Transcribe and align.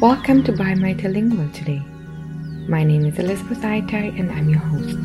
Welcome 0.00 0.42
to 0.44 0.52
Bi/Multilingual 0.52 1.52
today. 1.52 1.82
My 2.66 2.82
name 2.82 3.04
is 3.04 3.18
Elisabeth 3.18 3.58
Ajtay 3.58 4.18
and 4.18 4.32
I'm 4.32 4.48
your 4.48 4.60
host. 4.60 4.96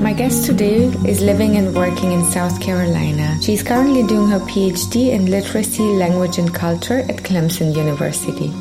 My 0.00 0.12
guest 0.12 0.46
today 0.46 0.84
is 1.04 1.20
living 1.20 1.56
and 1.56 1.74
working 1.74 2.12
in 2.12 2.24
South 2.26 2.60
Carolina. 2.60 3.36
She's 3.42 3.64
currently 3.64 4.04
doing 4.06 4.28
her 4.28 4.38
PhD 4.38 5.10
in 5.10 5.26
Literacy, 5.26 5.82
Language 5.82 6.38
and 6.38 6.54
Culture 6.54 7.00
at 7.00 7.16
Clemson 7.16 7.74
University. 7.74 8.52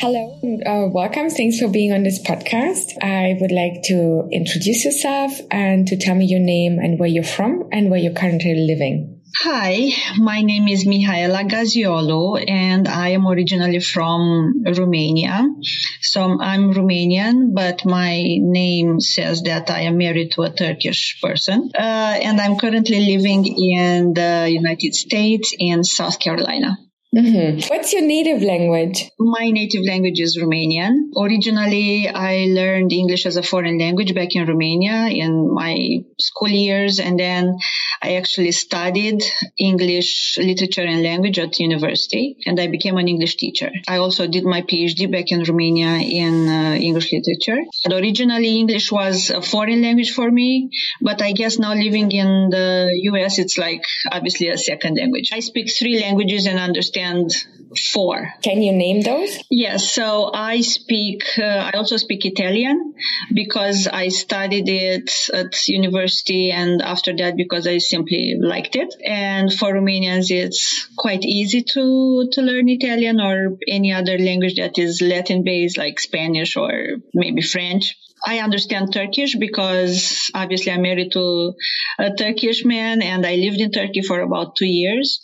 Hello, 0.00 0.38
uh, 0.66 0.86
welcome. 0.88 1.30
Thanks 1.30 1.60
for 1.60 1.68
being 1.68 1.92
on 1.92 2.02
this 2.02 2.22
podcast. 2.22 2.92
I 3.02 3.38
would 3.40 3.52
like 3.52 3.84
to 3.84 4.28
introduce 4.30 4.84
yourself 4.84 5.32
and 5.50 5.88
to 5.88 5.96
tell 5.96 6.14
me 6.14 6.26
your 6.26 6.40
name 6.40 6.78
and 6.78 6.98
where 6.98 7.08
you're 7.08 7.24
from 7.24 7.70
and 7.72 7.90
where 7.90 7.98
you're 7.98 8.12
currently 8.12 8.54
living. 8.54 9.19
Hi, 9.42 9.88
my 10.18 10.42
name 10.42 10.68
is 10.68 10.84
Mihaela 10.84 11.48
Gaziolo 11.48 12.44
and 12.46 12.86
I 12.86 13.08
am 13.16 13.26
originally 13.26 13.80
from 13.80 14.64
Romania. 14.66 15.48
So 16.02 16.38
I'm 16.38 16.74
Romanian, 16.74 17.54
but 17.54 17.86
my 17.86 18.22
name 18.38 19.00
says 19.00 19.40
that 19.44 19.70
I 19.70 19.84
am 19.88 19.96
married 19.96 20.32
to 20.32 20.42
a 20.42 20.50
Turkish 20.50 21.22
person. 21.22 21.70
Uh, 21.74 22.20
and 22.22 22.38
I'm 22.38 22.58
currently 22.58 23.00
living 23.16 23.46
in 23.46 24.12
the 24.12 24.46
United 24.50 24.94
States 24.94 25.54
in 25.58 25.84
South 25.84 26.18
Carolina. 26.18 26.76
Mm-hmm. 27.12 27.66
What's 27.66 27.92
your 27.92 28.02
native 28.02 28.40
language? 28.40 29.10
My 29.18 29.50
native 29.50 29.82
language 29.84 30.20
is 30.20 30.38
Romanian. 30.38 31.10
Originally, 31.16 32.08
I 32.08 32.46
learned 32.48 32.92
English 32.92 33.26
as 33.26 33.36
a 33.36 33.42
foreign 33.42 33.78
language 33.78 34.14
back 34.14 34.36
in 34.36 34.46
Romania 34.46 35.08
in 35.10 35.52
my 35.52 36.04
school 36.20 36.48
years. 36.48 37.00
And 37.00 37.18
then 37.18 37.58
I 38.00 38.14
actually 38.14 38.52
studied 38.52 39.24
English 39.58 40.38
literature 40.38 40.86
and 40.86 41.02
language 41.02 41.40
at 41.40 41.58
university 41.58 42.36
and 42.46 42.60
I 42.60 42.68
became 42.68 42.96
an 42.96 43.08
English 43.08 43.36
teacher. 43.38 43.72
I 43.88 43.96
also 43.96 44.28
did 44.28 44.44
my 44.44 44.62
PhD 44.62 45.10
back 45.10 45.32
in 45.32 45.42
Romania 45.42 45.98
in 45.98 46.48
uh, 46.48 46.74
English 46.76 47.10
literature. 47.12 47.58
Originally, 47.90 48.60
English 48.60 48.92
was 48.92 49.30
a 49.30 49.42
foreign 49.42 49.82
language 49.82 50.12
for 50.12 50.30
me, 50.30 50.70
but 51.00 51.20
I 51.22 51.32
guess 51.32 51.58
now 51.58 51.74
living 51.74 52.12
in 52.12 52.50
the 52.50 52.96
US, 53.10 53.40
it's 53.40 53.58
like 53.58 53.82
obviously 54.12 54.46
a 54.48 54.56
second 54.56 54.96
language. 54.96 55.30
I 55.32 55.40
speak 55.40 55.72
three 55.76 55.98
languages 55.98 56.46
and 56.46 56.60
understand 56.60 56.99
understand 57.02 57.46
four. 57.92 58.34
Can 58.42 58.62
you 58.62 58.72
name 58.72 59.00
those? 59.00 59.38
Yes. 59.50 59.92
So 59.92 60.30
I 60.32 60.60
speak, 60.60 61.22
uh, 61.38 61.70
I 61.72 61.72
also 61.76 61.96
speak 61.96 62.24
Italian 62.24 62.94
because 63.32 63.86
I 63.86 64.08
studied 64.08 64.68
it 64.68 65.10
at 65.32 65.68
university 65.68 66.50
and 66.50 66.82
after 66.82 67.14
that 67.16 67.36
because 67.36 67.66
I 67.66 67.78
simply 67.78 68.36
liked 68.40 68.76
it. 68.76 68.94
And 69.04 69.52
for 69.52 69.72
Romanians, 69.72 70.30
it's 70.30 70.88
quite 70.96 71.24
easy 71.24 71.62
to, 71.62 72.28
to 72.32 72.42
learn 72.42 72.68
Italian 72.68 73.20
or 73.20 73.56
any 73.68 73.92
other 73.92 74.18
language 74.18 74.56
that 74.56 74.78
is 74.78 75.00
Latin 75.00 75.44
based 75.44 75.78
like 75.78 76.00
Spanish 76.00 76.56
or 76.56 76.72
maybe 77.14 77.42
French. 77.42 77.96
I 78.24 78.40
understand 78.40 78.92
Turkish 78.92 79.34
because 79.36 80.30
obviously 80.34 80.72
I'm 80.72 80.82
married 80.82 81.12
to 81.12 81.54
a 81.98 82.12
Turkish 82.12 82.64
man 82.64 83.00
and 83.00 83.24
I 83.24 83.36
lived 83.36 83.60
in 83.60 83.72
Turkey 83.72 84.02
for 84.02 84.20
about 84.20 84.56
two 84.56 84.66
years. 84.66 85.20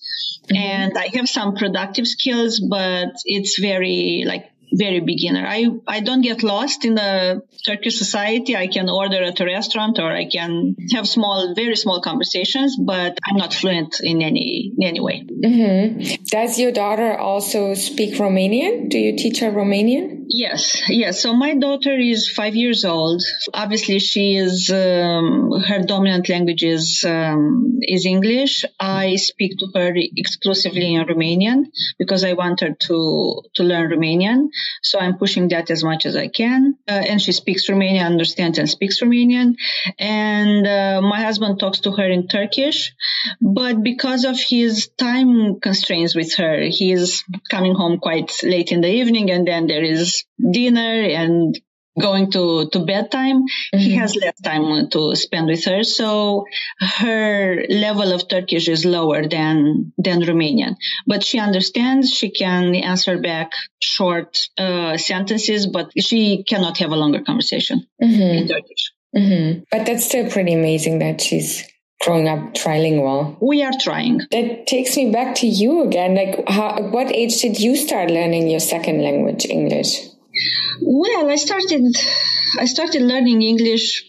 Mm-hmm. 0.47 0.57
And 0.57 0.99
I 0.99 1.09
have 1.15 1.29
some 1.29 1.55
productive 1.55 2.07
skills, 2.07 2.61
but 2.61 3.09
it's 3.25 3.59
very 3.59 4.25
like 4.27 4.51
very 4.73 5.01
beginner. 5.01 5.45
I, 5.47 5.67
I 5.87 6.01
don't 6.01 6.23
get 6.23 6.43
lost 6.43 6.85
in 6.85 6.95
the 6.95 7.43
Turkish 7.65 7.99
society. 7.99 8.57
I 8.57 8.67
can 8.67 8.89
order 8.89 9.23
at 9.23 9.41
a 9.41 9.45
restaurant 9.45 9.99
or 9.99 10.11
I 10.11 10.29
can 10.29 10.77
have 10.93 11.09
small, 11.09 11.55
very 11.55 11.77
small 11.77 12.01
conversations, 12.01 12.77
but 12.77 13.19
I'm 13.29 13.37
not 13.37 13.55
fluent 13.55 14.01
in 14.01 14.23
any, 14.23 14.73
in 14.77 14.87
any 14.87 15.01
way. 15.01 15.25
Mm-hmm. 15.27 16.25
Does 16.25 16.59
your 16.59 16.73
daughter 16.73 17.17
also 17.17 17.75
speak 17.75 18.15
Romanian? 18.15 18.89
Do 18.89 18.99
you 18.99 19.17
teach 19.17 19.41
her 19.41 19.51
Romanian? 19.51 20.16
Yes, 20.29 20.83
yes. 20.89 21.23
So 21.23 21.35
my 21.35 21.55
daughter 21.55 21.97
is 21.97 22.29
five 22.29 22.57
years 22.57 22.85
old. 22.85 23.23
Obviously, 23.55 24.01
she 24.01 24.35
is 24.37 24.71
um, 24.71 25.53
her 25.69 25.85
dominant 25.85 26.29
language 26.29 26.65
is 26.65 27.05
um, 27.07 27.79
is 27.83 28.05
English. 28.07 28.65
I 28.81 29.17
speak 29.17 29.57
to 29.59 29.69
her 29.75 29.93
exclusively 29.95 30.95
in 30.95 31.07
Romanian 31.07 31.67
because 31.99 32.25
I 32.25 32.33
want 32.33 32.61
her 32.61 32.75
to 32.75 33.43
to 33.55 33.63
learn 33.63 33.91
Romanian. 33.91 34.49
So 34.83 34.99
I'm 34.99 35.17
pushing 35.17 35.49
that 35.49 35.71
as 35.71 35.85
much 35.85 36.07
as 36.07 36.17
I 36.17 36.27
can. 36.27 36.77
Uh, 36.89 37.05
and 37.09 37.23
she 37.23 37.31
speaks 37.31 37.71
Romanian, 37.71 38.05
understands 38.05 38.59
and 38.59 38.69
speaks 38.69 39.01
Romanian. 39.01 39.55
And 39.99 40.67
uh, 40.67 41.03
my 41.03 41.23
husband 41.23 41.61
talks 41.61 41.81
to 41.81 41.93
her 41.93 42.09
in 42.11 42.27
Turkish, 42.27 42.95
but 43.41 43.81
because 43.83 44.25
of 44.25 44.41
his 44.41 44.89
time 44.89 45.61
constraints 45.61 46.17
with 46.17 46.35
her, 46.35 46.63
he 46.63 46.91
is 46.91 47.23
coming 47.49 47.77
home 47.77 47.99
quite 47.99 48.33
late 48.43 48.73
in 48.73 48.81
the 48.81 48.91
evening, 48.91 49.31
and 49.31 49.47
then 49.47 49.69
there 49.69 49.85
is 49.85 50.16
dinner 50.39 51.03
and 51.03 51.59
going 51.99 52.31
to, 52.31 52.69
to 52.71 52.85
bedtime, 52.85 53.43
mm-hmm. 53.43 53.79
he 53.79 53.95
has 53.97 54.15
less 54.17 54.39
time 54.41 54.89
to 54.91 55.15
spend 55.15 55.47
with 55.47 55.65
her. 55.65 55.83
So 55.83 56.45
her 56.79 57.65
level 57.69 58.13
of 58.13 58.29
Turkish 58.29 58.69
is 58.69 58.85
lower 58.85 59.27
than, 59.27 59.93
than 59.97 60.21
Romanian, 60.21 60.77
but 61.07 61.25
she 61.25 61.39
understands. 61.39 62.11
She 62.11 62.31
can 62.31 62.75
answer 62.75 63.19
back 63.19 63.53
short 63.81 64.39
uh, 64.59 64.97
sentences, 64.99 65.67
but 65.67 65.91
she 65.99 66.45
cannot 66.45 66.79
have 66.79 66.91
a 66.91 66.97
longer 66.97 67.23
conversation 67.23 67.87
mm-hmm. 68.03 68.21
in 68.21 68.49
Turkish. 68.49 68.93
Mm-hmm. 69.17 69.61
But 69.71 69.87
that's 69.87 70.05
still 70.05 70.31
pretty 70.31 70.53
amazing 70.53 70.99
that 70.99 71.23
she's 71.23 71.67
growing 72.03 72.29
up 72.29 72.53
trilingual. 72.53 73.39
We 73.41 73.63
are 73.63 73.73
trying. 73.81 74.21
That 74.31 74.67
takes 74.67 74.97
me 74.97 75.11
back 75.11 75.37
to 75.37 75.47
you 75.47 75.83
again. 75.83 76.15
Like, 76.15 76.47
how, 76.47 76.83
what 76.91 77.11
age 77.11 77.41
did 77.41 77.59
you 77.59 77.75
start 77.75 78.11
learning 78.11 78.51
your 78.51 78.61
second 78.61 79.03
language, 79.03 79.47
English? 79.47 80.06
Well, 80.81 81.31
I 81.31 81.37
started 81.37 81.97
I 82.59 82.67
started 82.67 83.03
learning 83.03 83.43
English 83.43 84.05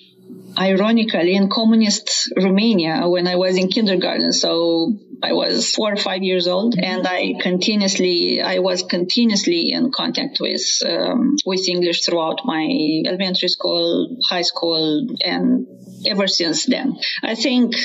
ironically 0.57 1.35
in 1.35 1.49
communist 1.49 2.33
Romania 2.35 3.07
when 3.07 3.27
I 3.27 3.35
was 3.35 3.57
in 3.57 3.67
kindergarten. 3.67 4.33
So 4.33 4.93
I 5.21 5.33
was 5.33 5.71
four 5.71 5.93
or 5.93 5.97
five 5.97 6.23
years 6.23 6.47
old 6.47 6.75
and 6.79 7.05
I 7.07 7.35
continuously, 7.39 8.41
I 8.41 8.59
was 8.59 8.83
continuously 8.83 9.71
in 9.71 9.91
contact 9.91 10.39
with, 10.39 10.65
um, 10.85 11.35
with 11.45 11.67
English 11.67 12.05
throughout 12.05 12.41
my 12.45 12.67
elementary 13.05 13.49
school, 13.49 14.17
high 14.27 14.41
school 14.41 15.07
and 15.23 15.67
ever 16.07 16.27
since 16.27 16.65
then. 16.65 16.97
I 17.23 17.35
think 17.35 17.75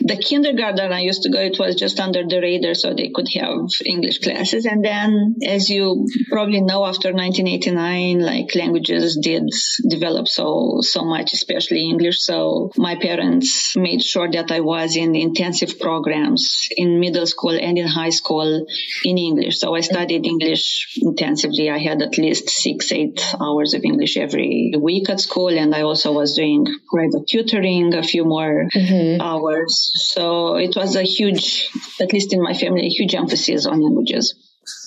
the 0.00 0.16
kindergarten 0.16 0.92
I 0.92 1.00
used 1.00 1.22
to 1.22 1.30
go, 1.30 1.40
it 1.40 1.58
was 1.58 1.76
just 1.76 1.98
under 2.00 2.24
the 2.26 2.40
radar 2.40 2.74
so 2.74 2.94
they 2.94 3.10
could 3.14 3.28
have 3.34 3.68
English 3.84 4.18
classes. 4.20 4.66
And 4.66 4.84
then, 4.84 5.36
as 5.46 5.70
you 5.70 6.06
probably 6.30 6.60
know, 6.60 6.84
after 6.84 7.12
1989, 7.12 8.20
like 8.20 8.54
languages 8.54 9.18
did 9.22 9.48
develop 9.88 10.28
so, 10.28 10.78
so 10.80 11.04
much, 11.04 11.32
especially 11.32 11.88
English. 11.88 12.20
So 12.20 12.70
my 12.76 12.96
parents 12.96 13.74
made 13.76 14.02
sure 14.02 14.30
that 14.30 14.50
I 14.50 14.60
was 14.60 14.96
in 14.96 15.14
intensive 15.14 15.78
programs 15.78 16.68
in 16.76 17.00
middle 17.00 17.26
school 17.26 17.56
and 17.58 17.78
in 17.78 17.86
high 17.86 18.10
school 18.10 18.66
in 19.04 19.18
English. 19.18 19.58
So 19.58 19.74
I 19.74 19.80
studied 19.80 20.26
English 20.26 20.98
intensively. 21.00 21.70
I 21.70 21.78
had 21.78 22.02
at 22.02 22.18
least 22.18 22.50
six, 22.50 22.92
eight 22.92 23.20
hours 23.40 23.74
of 23.74 23.84
English 23.84 24.16
every 24.16 24.72
week 24.78 25.08
at 25.10 25.20
school. 25.20 25.48
And 25.48 25.74
I 25.74 25.82
also 25.82 26.12
was 26.12 26.36
doing 26.36 26.66
private 26.90 27.26
tutoring 27.28 27.61
a 27.94 28.02
few 28.02 28.24
more 28.24 28.66
mm-hmm. 28.74 29.20
hours. 29.20 29.90
So 29.94 30.56
it 30.56 30.74
was 30.76 30.96
a 30.96 31.02
huge, 31.02 31.68
at 32.00 32.12
least 32.12 32.32
in 32.32 32.42
my 32.42 32.54
family, 32.54 32.86
a 32.86 32.88
huge 32.88 33.14
emphasis 33.14 33.66
on 33.66 33.80
languages. 33.80 34.34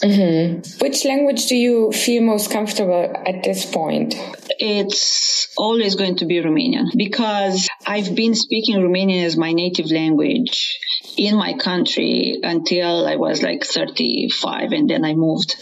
Mm-hmm. 0.03 0.79
Which 0.79 1.05
language 1.05 1.47
do 1.47 1.55
you 1.55 1.91
feel 1.91 2.23
most 2.23 2.51
comfortable 2.51 3.13
at 3.25 3.43
this 3.43 3.65
point? 3.65 4.15
It's 4.59 5.47
always 5.57 5.95
going 5.95 6.17
to 6.17 6.25
be 6.25 6.41
Romanian 6.41 6.87
because 6.95 7.67
I've 7.85 8.15
been 8.15 8.35
speaking 8.35 8.75
Romanian 8.77 9.25
as 9.25 9.37
my 9.37 9.51
native 9.51 9.91
language 9.91 10.79
in 11.17 11.35
my 11.35 11.53
country 11.53 12.39
until 12.43 13.07
I 13.07 13.15
was 13.15 13.41
like 13.41 13.63
35 13.63 14.71
and 14.71 14.89
then 14.89 15.05
I 15.05 15.13
moved. 15.13 15.55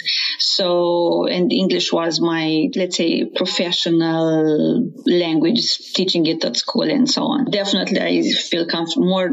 So, 0.46 1.26
and 1.26 1.54
English 1.54 1.94
was 1.94 2.20
my, 2.20 2.68
let's 2.76 2.98
say, 2.98 3.24
professional 3.34 4.92
language, 5.06 5.94
teaching 5.94 6.26
it 6.26 6.44
at 6.44 6.58
school 6.58 6.84
and 6.84 7.10
so 7.10 7.24
on. 7.24 7.50
Definitely 7.50 8.02
I 8.02 8.22
feel 8.52 8.68
comf- 8.68 8.98
more 8.98 9.30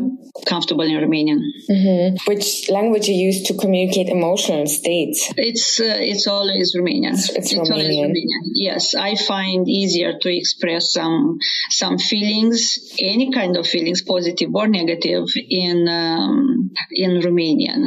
comfortable 0.47 0.85
in 0.85 0.93
Romanian. 0.93 1.41
Mm-hmm. 1.69 2.31
Which 2.31 2.71
language 2.71 3.09
you 3.09 3.17
use 3.17 3.43
to 3.49 3.55
communicate 3.55 4.07
emotional 4.09 4.69
states? 4.69 5.33
It's, 5.37 5.81
uh, 5.81 5.99
it's 5.99 6.29
always 6.29 6.77
Romanian. 6.77 7.15
It's, 7.15 7.29
it's, 7.31 7.53
it's 7.55 7.71
Romanian. 7.71 8.11
Romanian. 8.11 8.43
Yes. 8.55 8.95
I 8.95 9.17
find 9.17 9.69
easier 9.69 10.17
to 10.17 10.29
express 10.33 10.93
some, 10.93 11.39
some 11.71 11.99
feelings, 11.99 12.79
any 13.01 13.33
kind 13.33 13.57
of 13.57 13.67
feelings, 13.67 14.03
positive 14.03 14.55
or 14.55 14.69
negative 14.69 15.27
in, 15.35 15.89
um, 15.89 16.71
in 16.93 17.21
Romanian. 17.21 17.87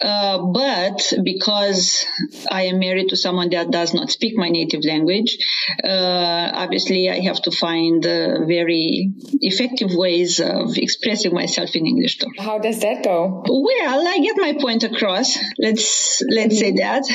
Uh, 0.00 0.38
but 0.46 1.12
because 1.22 2.06
I 2.60 2.62
am 2.70 2.78
married 2.78 3.08
to 3.10 3.16
someone 3.16 3.50
that 3.50 3.70
does 3.70 3.94
not 3.94 4.10
speak 4.10 4.34
my 4.36 4.48
native 4.48 4.82
language, 4.84 5.36
uh, 5.82 6.50
obviously 6.54 7.10
I 7.10 7.20
have 7.28 7.40
to 7.42 7.50
find 7.50 8.04
uh, 8.06 8.44
very 8.46 9.12
effective 9.40 9.90
ways 9.94 10.40
of 10.40 10.76
expressing 10.76 11.34
myself 11.34 11.70
in 11.74 11.86
English 11.86 12.18
too. 12.18 12.30
How 12.38 12.58
does 12.58 12.80
that 12.80 13.02
go? 13.02 13.42
Well, 13.46 14.06
I 14.06 14.18
get 14.18 14.36
my 14.36 14.52
point 14.60 14.84
across. 14.84 15.36
Let's 15.58 16.22
let's 16.30 16.58
say 16.58 16.72
that. 16.72 17.02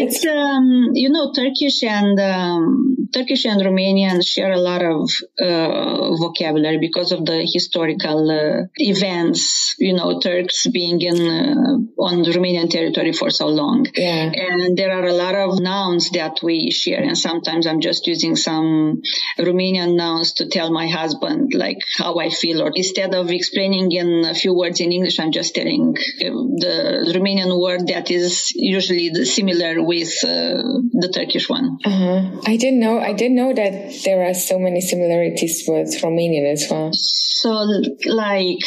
it's 0.00 0.24
um, 0.26 0.90
you 0.94 1.10
know 1.10 1.32
Turkish 1.32 1.82
and 1.84 2.18
um, 2.20 3.08
Turkish 3.12 3.44
and 3.44 3.60
Romanian 3.60 4.26
share 4.26 4.52
a 4.52 4.58
lot 4.58 4.82
of 4.82 5.10
uh, 5.40 6.16
vocabulary 6.16 6.78
because 6.78 7.12
of 7.12 7.24
the 7.24 7.46
historical 7.56 8.30
uh, 8.30 8.66
events. 8.76 9.74
You 9.78 9.94
know, 9.94 10.20
Turks 10.20 10.66
being 10.68 11.00
in 11.00 11.16
uh, 11.20 12.02
on 12.02 12.24
Romanian 12.24 12.70
territory 12.70 13.12
for 13.12 13.30
so 13.30 13.46
long, 13.52 13.86
yeah. 13.94 14.30
and 14.34 14.76
there 14.76 14.92
are 14.92 15.06
a 15.06 15.12
lot 15.12 15.34
of 15.34 15.60
nouns 15.60 16.10
that 16.10 16.40
we 16.42 16.70
share. 16.70 17.02
And 17.02 17.16
sometimes 17.16 17.66
I'm 17.66 17.80
just 17.80 18.06
using 18.06 18.36
some 18.36 19.02
Romanian 19.38 19.96
nouns 19.96 20.32
to 20.34 20.46
tell 20.48 20.72
my 20.72 20.88
husband 20.88 21.52
like 21.54 21.78
how 21.98 22.18
I 22.18 22.28
feel, 22.30 22.62
or 22.62 22.70
instead 22.74 23.14
of 23.14 23.30
explaining 23.30 23.92
in 23.92 24.24
a 24.24 24.34
few 24.34 24.54
words 24.54 24.80
in 24.80 24.92
English, 24.92 25.18
I'm 25.20 25.32
just 25.32 25.54
telling 25.54 25.94
uh, 25.96 26.24
the 26.64 27.12
Romanian 27.16 27.52
word 27.60 27.88
that 27.88 28.10
is 28.10 28.52
usually 28.54 29.10
the 29.10 29.24
similar 29.24 29.82
with 29.82 30.12
uh, 30.24 30.62
the 31.02 31.10
Turkish 31.12 31.48
one. 31.48 31.78
Uh-huh. 31.84 32.40
I 32.46 32.56
didn't 32.56 32.80
know 32.80 32.98
I 32.98 33.12
didn't 33.12 33.36
know 33.36 33.52
that 33.52 33.72
there 34.04 34.28
are 34.28 34.34
so 34.34 34.58
many 34.58 34.80
similarities 34.80 35.64
with 35.66 35.90
Romanian 36.02 36.50
as 36.52 36.66
well. 36.70 36.90
So, 36.92 37.50
like, 38.06 38.62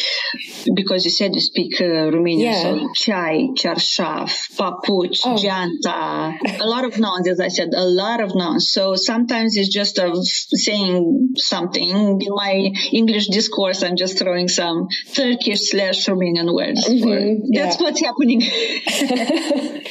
because 0.73 1.05
you 1.05 1.11
said 1.11 1.33
you 1.33 1.41
speak 1.41 1.79
uh, 1.79 2.11
Romanian, 2.11 2.51
Yeah. 2.51 2.61
so 2.63 2.89
chai, 2.93 3.47
charșaf, 3.55 4.31
papuch, 4.65 5.17
Oh. 5.25 5.35
janta, 5.35 6.35
a 6.59 6.65
lot 6.65 6.83
of 6.85 6.97
nouns, 6.99 7.27
as 7.27 7.39
I 7.39 7.49
said, 7.49 7.69
a 7.75 7.85
lot 7.85 8.19
of 8.21 8.35
nouns. 8.35 8.71
So 8.71 8.95
sometimes 8.95 9.55
it's 9.57 9.69
just 9.69 9.99
of 9.99 10.17
saying 10.25 11.33
something. 11.37 12.21
In 12.21 12.33
my 12.35 12.71
English 12.91 13.27
discourse, 13.27 13.83
I'm 13.83 13.95
just 13.95 14.17
throwing 14.19 14.47
some 14.47 14.87
Turkish 15.13 15.69
slash 15.71 16.05
Romanian 16.07 16.53
words. 16.53 16.87
Mhm, 16.87 17.41
That's 17.53 17.79
what's 17.79 18.01
happening. 18.01 18.41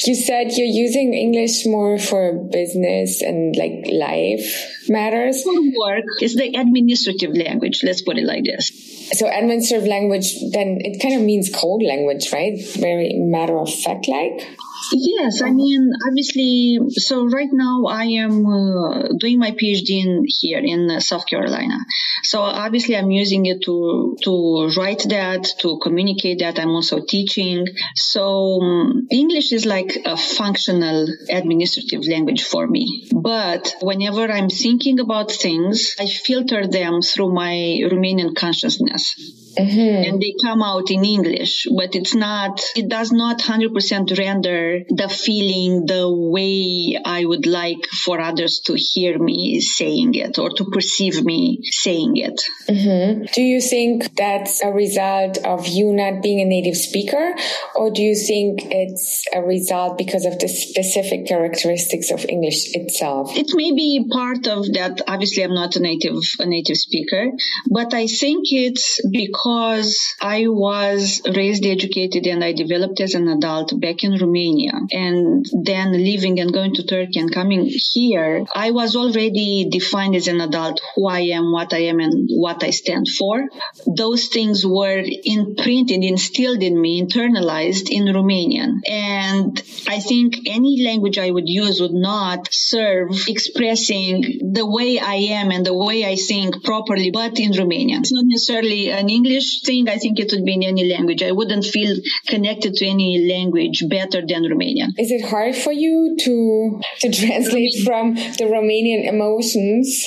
You 0.07 0.15
said 0.15 0.53
you're 0.57 0.67
using 0.87 1.15
English 1.15 1.65
more 1.67 1.99
for 1.99 2.49
business 2.51 3.23
and 3.23 3.55
like 3.57 3.87
life 3.91 4.45
matters. 4.89 5.43
For 5.43 5.53
work, 5.55 6.05
it's 6.21 6.37
the 6.37 6.55
administrative 6.57 7.35
language. 7.35 7.81
Let's 7.85 8.03
put 8.03 8.19
it 8.19 8.25
like 8.25 8.45
this. 8.45 8.71
So 9.19 9.29
administrative 9.29 9.87
language, 9.87 10.35
then 10.53 10.79
it 10.81 11.01
kind 11.01 11.15
of 11.15 11.23
means 11.23 11.49
code 11.55 11.83
language, 11.83 12.33
right? 12.33 12.55
Very 12.77 13.15
matter 13.15 13.57
of 13.59 13.73
fact 13.73 14.09
like. 14.09 14.47
Yes, 14.93 15.43
I 15.43 15.51
mean, 15.51 15.91
obviously, 16.07 16.79
so 16.91 17.27
right 17.27 17.49
now 17.53 17.87
I 17.87 18.05
am 18.05 18.47
uh, 18.47 19.09
doing 19.19 19.39
my 19.39 19.53
PhD 19.53 20.05
in 20.05 20.25
here 20.27 20.59
in 20.59 20.91
uh, 20.91 21.01
South 21.01 21.27
Carolina. 21.27 21.79
So 22.23 22.41
obviously 22.41 22.97
I'm 22.97 23.11
using 23.11 23.47
it 23.47 23.63
to, 23.63 24.17
to 24.23 24.71
write 24.77 25.05
that, 25.09 25.45
to 25.61 25.79
communicate 25.83 26.41
that. 26.41 26.59
I'm 26.59 26.71
also 26.71 27.01
teaching. 27.01 27.67
So 27.95 28.61
um, 28.61 29.07
English 29.11 29.53
is 29.53 29.67
like 29.67 29.97
a 30.05 30.17
functional 30.17 31.07
administrative 31.31 32.07
language 32.07 32.43
for 32.43 32.67
me. 32.67 33.09
But 33.13 33.77
whenever 33.81 34.31
I'm 34.31 34.49
thinking 34.49 35.01
about 35.01 35.31
things, 35.31 35.95
I 35.99 36.07
filter 36.07 36.67
them 36.67 37.03
through 37.03 37.33
my 37.33 37.81
Romanian 37.91 38.35
consciousness 38.35 39.44
Mm-hmm. 39.57 40.09
and 40.09 40.21
they 40.21 40.35
come 40.43 40.63
out 40.63 40.91
in 40.91 41.05
English, 41.05 41.67
but 41.77 41.95
it's 41.95 42.15
not, 42.15 42.61
it 42.75 42.89
does 42.89 43.13
not 43.13 43.39
100% 43.41 44.19
render 44.19 44.81
the 44.89 45.09
feeling 45.09 45.87
the 45.87 46.11
way 46.11 46.99
I 47.05 47.25
would 47.25 47.47
like 47.47 47.87
for 47.87 48.21
others 48.21 48.61
to 48.67 48.75
hear 48.77 49.19
me 49.19 49.61
saying 49.61 50.15
it 50.15 50.39
or 50.39 50.51
to 50.51 50.65
perceive 50.73 51.25
me 51.25 51.61
saying 51.65 52.17
it. 52.17 52.43
Mm-hmm. 52.69 53.27
Do 53.33 53.43
you 53.43 53.61
think 53.61 54.17
that's 54.17 54.63
a 54.63 54.71
result 54.71 55.39
of 55.45 55.67
you 55.67 55.93
not 55.93 56.23
being 56.23 56.41
a 56.41 56.45
native 56.45 56.77
speaker, 56.77 57.35
or 57.75 57.91
do 57.91 58.03
you 58.03 58.17
think 58.17 58.63
it's 58.71 59.25
a 59.33 59.43
result 59.43 59.99
because 59.99 60.25
of 60.25 60.39
the 60.39 60.49
specific 60.49 61.27
characteristics 61.27 62.11
of 62.11 62.25
English 62.29 62.75
itself? 62.75 63.37
It 63.37 63.51
may 63.55 63.73
be 63.73 64.07
part 64.11 64.47
of 64.47 64.65
that. 64.73 65.03
Obviously, 65.07 65.45
I'm 65.45 65.55
not 65.55 65.77
a 65.77 65.81
native, 65.81 66.23
a 66.39 66.47
native 66.47 66.77
speaker, 66.77 67.31
but 67.71 67.95
I 67.95 68.07
think 68.07 68.45
it's 68.51 69.01
because 69.11 69.44
I 69.47 70.47
was 70.49 71.21
raised, 71.37 71.67
educated, 71.67 72.27
and 72.27 72.43
I 72.43 72.53
developed 72.53 73.01
as 73.01 73.15
an 73.15 73.29
adult 73.29 73.79
back 73.79 74.03
in 74.03 74.17
Romania. 74.17 74.73
And 74.91 75.45
then 75.63 75.93
leaving 75.93 76.41
and 76.41 76.53
going 76.53 76.75
to 76.75 76.85
Turkey 76.85 77.21
and 77.21 77.33
coming 77.33 77.71
here, 77.93 78.45
I 78.55 78.71
was 78.71 78.97
already 78.97 79.69
defined 79.71 80.17
as 80.17 80.29
an 80.29 80.41
adult 80.41 80.81
who 80.95 81.07
I 81.07 81.21
am, 81.37 81.53
what 81.53 81.75
I 81.75 81.85
am, 81.91 82.01
and 82.01 82.29
what 82.31 82.65
I 82.65 82.71
stand 82.71 83.07
for. 83.09 83.45
Those 83.87 84.29
things 84.29 84.65
were 84.65 85.05
imprinted, 85.25 86.03
instilled 86.03 86.63
in 86.63 86.81
me, 86.81 87.03
internalized 87.03 87.91
in 87.91 88.05
Romanian. 88.05 88.81
And 88.89 89.63
I 89.87 90.01
think 90.01 90.37
any 90.47 90.83
language 90.85 91.19
I 91.19 91.31
would 91.31 91.49
use 91.49 91.81
would 91.81 91.93
not 91.93 92.49
serve 92.51 93.11
expressing 93.29 94.53
the 94.55 94.67
way 94.67 94.99
I 94.99 95.17
am 95.39 95.51
and 95.51 95.67
the 95.67 95.75
way 95.75 96.05
I 96.05 96.17
think 96.17 96.65
properly, 96.65 97.11
but 97.11 97.39
in 97.39 97.53
Romanian. 97.53 98.01
It's 98.01 98.13
not 98.13 98.25
necessarily 98.27 98.91
an 98.91 99.11
English 99.11 99.34
thing. 99.41 99.89
I 99.89 99.99
think 99.99 100.19
it 100.19 100.31
would 100.33 100.45
be 100.45 100.55
in 100.55 100.63
any 100.63 100.85
language. 100.85 101.23
I 101.23 101.33
wouldn't 101.33 101.65
feel 101.65 101.97
connected 102.27 102.75
to 102.75 102.87
any 102.87 103.27
language 103.29 103.83
better 103.89 104.21
than 104.27 104.45
Romanian. 104.45 104.91
Is 104.99 105.11
it 105.11 105.25
hard 105.25 105.57
for 105.57 105.73
you 105.73 106.17
to 106.21 106.81
to 107.01 107.11
translate 107.11 107.75
from 107.85 108.15
the 108.15 108.47
Romanian 108.47 109.09
emotions 109.09 110.05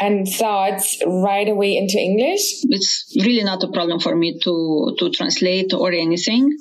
and 0.00 0.28
thoughts 0.28 1.02
right 1.06 1.48
away 1.48 1.76
into 1.76 1.98
English? 1.98 2.64
it's 2.70 3.14
really 3.16 3.42
not 3.42 3.62
a 3.62 3.68
problem 3.68 4.00
for 4.00 4.14
me 4.14 4.38
to 4.44 4.94
to 4.98 5.10
translate 5.10 5.72
or 5.72 5.92
anything. 5.92 6.56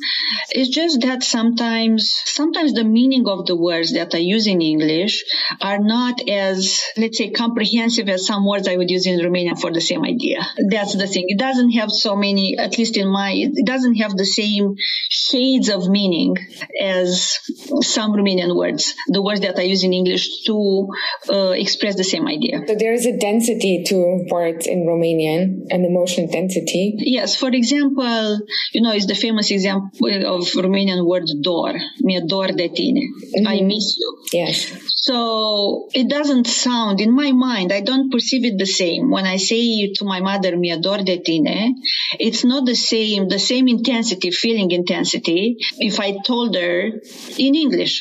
It's 0.50 0.70
just 0.70 1.02
that 1.02 1.24
sometimes 1.24 2.22
sometimes 2.26 2.74
the 2.74 2.84
meaning 2.84 3.28
of 3.28 3.46
the 3.46 3.56
words 3.56 3.94
that 3.94 4.14
i 4.14 4.18
use 4.18 4.48
in 4.48 4.62
english 4.62 5.24
are 5.62 5.80
not 5.80 6.16
as 6.30 6.84
let's 6.98 7.18
say 7.18 7.30
comprehensive 7.30 8.08
as 8.10 8.26
some 8.26 8.46
words 8.46 8.68
i 8.68 8.76
would 8.76 8.90
use 8.90 9.06
in 9.08 9.20
romanian 9.20 9.60
for 9.60 9.72
the 9.72 9.82
same 9.82 10.04
idea. 10.04 10.40
That's 10.70 10.96
the 10.96 11.08
thing. 11.08 11.26
It 11.28 11.40
doesn't 11.40 11.72
have 11.72 11.92
so 11.92 12.16
many 12.16 12.58
at 12.58 12.78
least 12.78 12.98
in 12.98 13.08
my 13.08 13.32
it 13.34 13.66
doesn't 13.66 13.96
have 13.96 14.16
the 14.16 14.26
same 14.26 14.76
shades 15.10 15.70
of 15.70 15.90
meaning 15.90 16.38
as 16.80 17.40
some 17.82 18.12
romanian 18.14 18.56
words 18.56 18.96
the 19.08 19.22
words 19.22 19.42
that 19.42 19.58
i 19.60 19.64
use 19.64 19.84
in 19.84 19.94
english 19.94 20.44
to 20.46 20.88
uh, 21.30 21.54
express 21.66 21.96
the 21.96 22.04
same 22.04 22.28
idea. 22.28 22.64
So 22.68 22.76
there 22.76 22.94
is 22.94 23.06
a 23.06 23.18
density 23.28 23.74
to 23.90 23.98
words 24.32 24.66
in 24.74 24.80
Romanian, 24.92 25.42
an 25.76 25.82
emotional 25.92 26.28
density. 26.38 26.84
Yes, 27.18 27.30
for 27.42 27.52
example, 27.62 28.40
you 28.74 28.82
know, 28.84 28.94
it's 28.98 29.10
the 29.14 29.20
famous 29.26 29.48
example 29.58 30.12
of 30.36 30.42
Romanian 30.66 31.02
word 31.12 31.30
dor. 31.48 31.74
Mi-e 32.06 32.22
dor 32.32 32.48
de 32.60 32.68
tine. 32.78 33.04
I 33.54 33.62
miss 33.72 33.88
you. 34.00 34.10
Yes. 34.40 34.58
So 35.08 35.18
it 36.00 36.08
doesn't 36.16 36.48
sound, 36.48 36.96
in 37.06 37.12
my 37.24 37.32
mind, 37.48 37.72
I 37.80 37.82
don't 37.90 38.12
perceive 38.16 38.44
it 38.50 38.58
the 38.64 38.72
same. 38.82 39.04
When 39.16 39.26
I 39.26 39.38
say 39.50 39.62
to 39.98 40.04
my 40.14 40.20
mother, 40.30 40.52
mi-e 40.64 40.78
dor 40.88 41.00
de 41.10 41.18
tine, 41.28 41.58
it's 42.28 42.44
not 42.52 42.66
the 42.72 42.76
same, 42.76 43.28
the 43.36 43.40
same 43.52 43.68
intensity, 43.68 44.32
feeling 44.32 44.70
intensity, 44.72 45.58
if 45.90 45.96
I 46.08 46.10
told 46.30 46.56
her 46.56 46.78
in 47.46 47.52
English. 47.64 47.94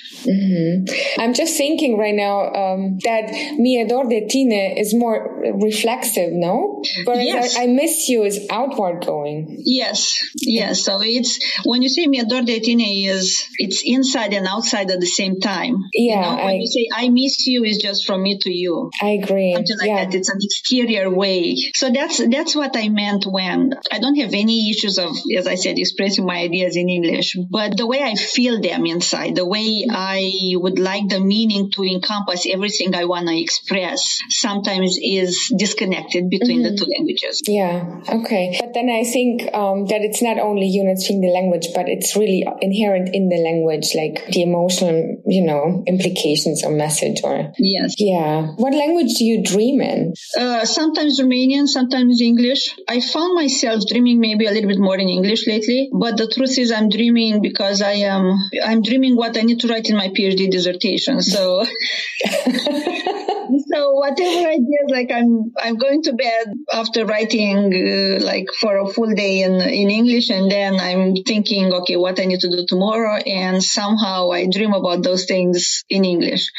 I'm 1.19 1.35
just 1.41 1.55
thinking 1.63 1.93
right 2.05 2.19
now 2.27 2.37
um, 2.63 2.81
that 3.09 3.25
mi-e 3.63 3.85
dor 3.93 4.05
de 4.15 4.21
tine 4.33 4.61
is 4.83 4.91
more 5.05 5.16
reflexive, 5.55 6.33
no? 6.33 6.83
Whereas 7.05 7.25
Yes. 7.27 7.57
I, 7.57 7.65
I 7.65 7.67
miss 7.67 8.09
you 8.09 8.25
is 8.25 8.47
outward 8.51 9.05
going. 9.05 9.63
Yes, 9.65 10.19
yes. 10.41 10.85
So 10.85 11.01
it's 11.03 11.39
when 11.65 11.83
you 11.83 11.89
say 11.89 12.07
mi-e 12.07 12.25
dor 12.25 12.43
de 12.43 12.61
tine 12.61 12.81
is 12.81 13.45
it's 13.59 13.83
inside 13.85 14.33
and 14.33 14.47
outside 14.47 14.91
at 14.91 15.01
the 15.01 15.07
same 15.07 15.41
time. 15.41 15.77
Yeah, 15.93 16.15
You 16.15 16.21
know, 16.23 16.37
when 16.45 16.55
I- 16.55 16.59
you 16.61 16.67
say 16.67 16.87
I 16.95 17.09
miss 17.09 17.47
you 17.47 17.65
is 17.65 17.79
just 17.79 18.07
from 18.07 18.23
me 18.23 18.39
to 18.39 18.51
you. 18.53 18.91
I 19.03 19.11
agree. 19.23 19.55
Something 19.55 19.77
like 19.79 19.89
yeah. 19.89 20.05
that. 20.05 20.15
It's 20.15 20.29
an 20.29 20.39
exterior 20.41 21.11
way. 21.11 21.57
So 21.75 21.91
that's 21.91 22.19
that's 22.29 22.55
what 22.55 22.77
I 22.77 22.89
meant 22.89 23.27
when 23.27 23.75
I 23.91 23.99
don't 23.99 24.17
have 24.17 24.33
any 24.35 24.71
issues 24.71 24.99
of, 24.99 25.11
as 25.37 25.47
I 25.47 25.55
said, 25.57 25.79
expressing 25.79 26.27
my 26.27 26.39
ideas 26.39 26.77
in 26.77 26.89
English, 26.89 27.37
but 27.51 27.77
the 27.77 27.87
way 27.87 28.01
I 28.03 28.15
feel 28.15 28.61
them 28.61 28.87
inside, 28.87 29.37
the 29.37 29.47
way 29.47 29.87
I 29.91 30.53
would 30.55 30.79
like 30.79 31.09
the 31.09 31.21
meaning 31.21 31.71
to 31.77 31.83
encompass 31.85 32.47
everything 32.51 32.95
I 32.95 33.05
want 33.05 33.29
to 33.29 33.39
express. 33.41 34.19
Sometimes 34.31 34.99
is 35.07 35.53
disconnected 35.57 36.29
between 36.31 36.63
mm-hmm. 36.63 36.75
the 36.75 36.79
two 36.79 36.91
languages. 36.91 37.43
Yeah. 37.47 38.01
Okay. 38.09 38.57
But 38.61 38.75
then 38.75 38.91
I 38.91 39.05
think 39.05 39.53
um, 39.55 39.87
that 39.87 40.03
it's 40.03 40.23
not 40.23 40.39
only 40.39 40.67
you 40.67 40.85
not 40.85 40.99
speaking 40.99 41.23
the 41.23 41.33
language, 41.33 41.69
but 41.75 41.89
it's 41.89 42.17
really 42.17 42.45
inherent 42.61 43.15
in 43.15 43.29
the 43.29 43.39
language, 43.39 43.95
like 43.95 44.27
the 44.27 44.43
emotional, 44.43 45.23
you 45.27 45.45
know, 45.45 45.85
implications 45.87 46.65
or 46.65 46.73
message 46.73 47.21
or. 47.23 47.53
Yes. 47.59 47.95
Yeah. 47.99 48.49
What 48.57 48.75
language 48.75 49.15
do 49.15 49.25
you 49.25 49.43
dream 49.43 49.81
in? 49.81 50.15
Uh, 50.39 50.65
sometimes 50.65 51.21
Romanian, 51.21 51.67
sometimes 51.67 52.21
English. 52.21 52.75
I 52.89 53.01
found 53.01 53.35
myself 53.35 53.83
dreaming 53.89 54.21
maybe 54.21 54.47
a 54.47 54.51
little 54.51 54.69
bit 54.69 54.79
more 54.79 54.97
in 54.99 55.09
English 55.09 55.47
lately, 55.47 55.91
but 55.93 56.17
the 56.17 56.27
truth 56.27 56.59
is 56.59 56.73
I'm 56.73 56.89
dreaming 56.89 57.43
because 57.43 57.83
I 57.83 58.07
am, 58.11 58.35
I'm 58.65 58.83
dreaming 58.83 59.17
what 59.17 59.37
I 59.37 59.43
need 59.43 59.61
to 59.61 59.69
write 59.69 59.89
in 59.89 59.97
my 59.97 60.09
PhD 60.09 60.51
dissertation. 60.51 61.23
So. 61.23 61.65
so 63.73 63.93
whatever 63.93 64.49
ideas, 64.49 64.87
like 64.97 65.11
I'm, 65.13 65.53
I'm 65.59 65.77
going 65.77 66.03
to 66.05 66.13
bed 66.15 66.47
after 66.73 67.05
writing, 67.05 67.57
uh, 67.75 68.25
like 68.25 68.47
for 68.61 68.79
a 68.79 68.89
full 68.89 69.13
day 69.15 69.43
in, 69.43 69.55
in 69.61 69.91
English. 69.91 70.31
And 70.31 70.51
then 70.51 70.81
I'm 70.81 71.15
thinking, 71.31 71.73
okay, 71.81 71.97
what 71.97 72.19
I 72.21 72.25
need 72.25 72.41
to 72.41 72.51
do 72.51 72.65
tomorrow. 72.67 73.17
And 73.17 73.63
somehow 73.63 74.31
I 74.33 74.47
dream 74.47 74.73
about 74.73 75.03
those 75.03 75.25
things 75.27 75.85
in 75.89 76.05
English. 76.05 76.51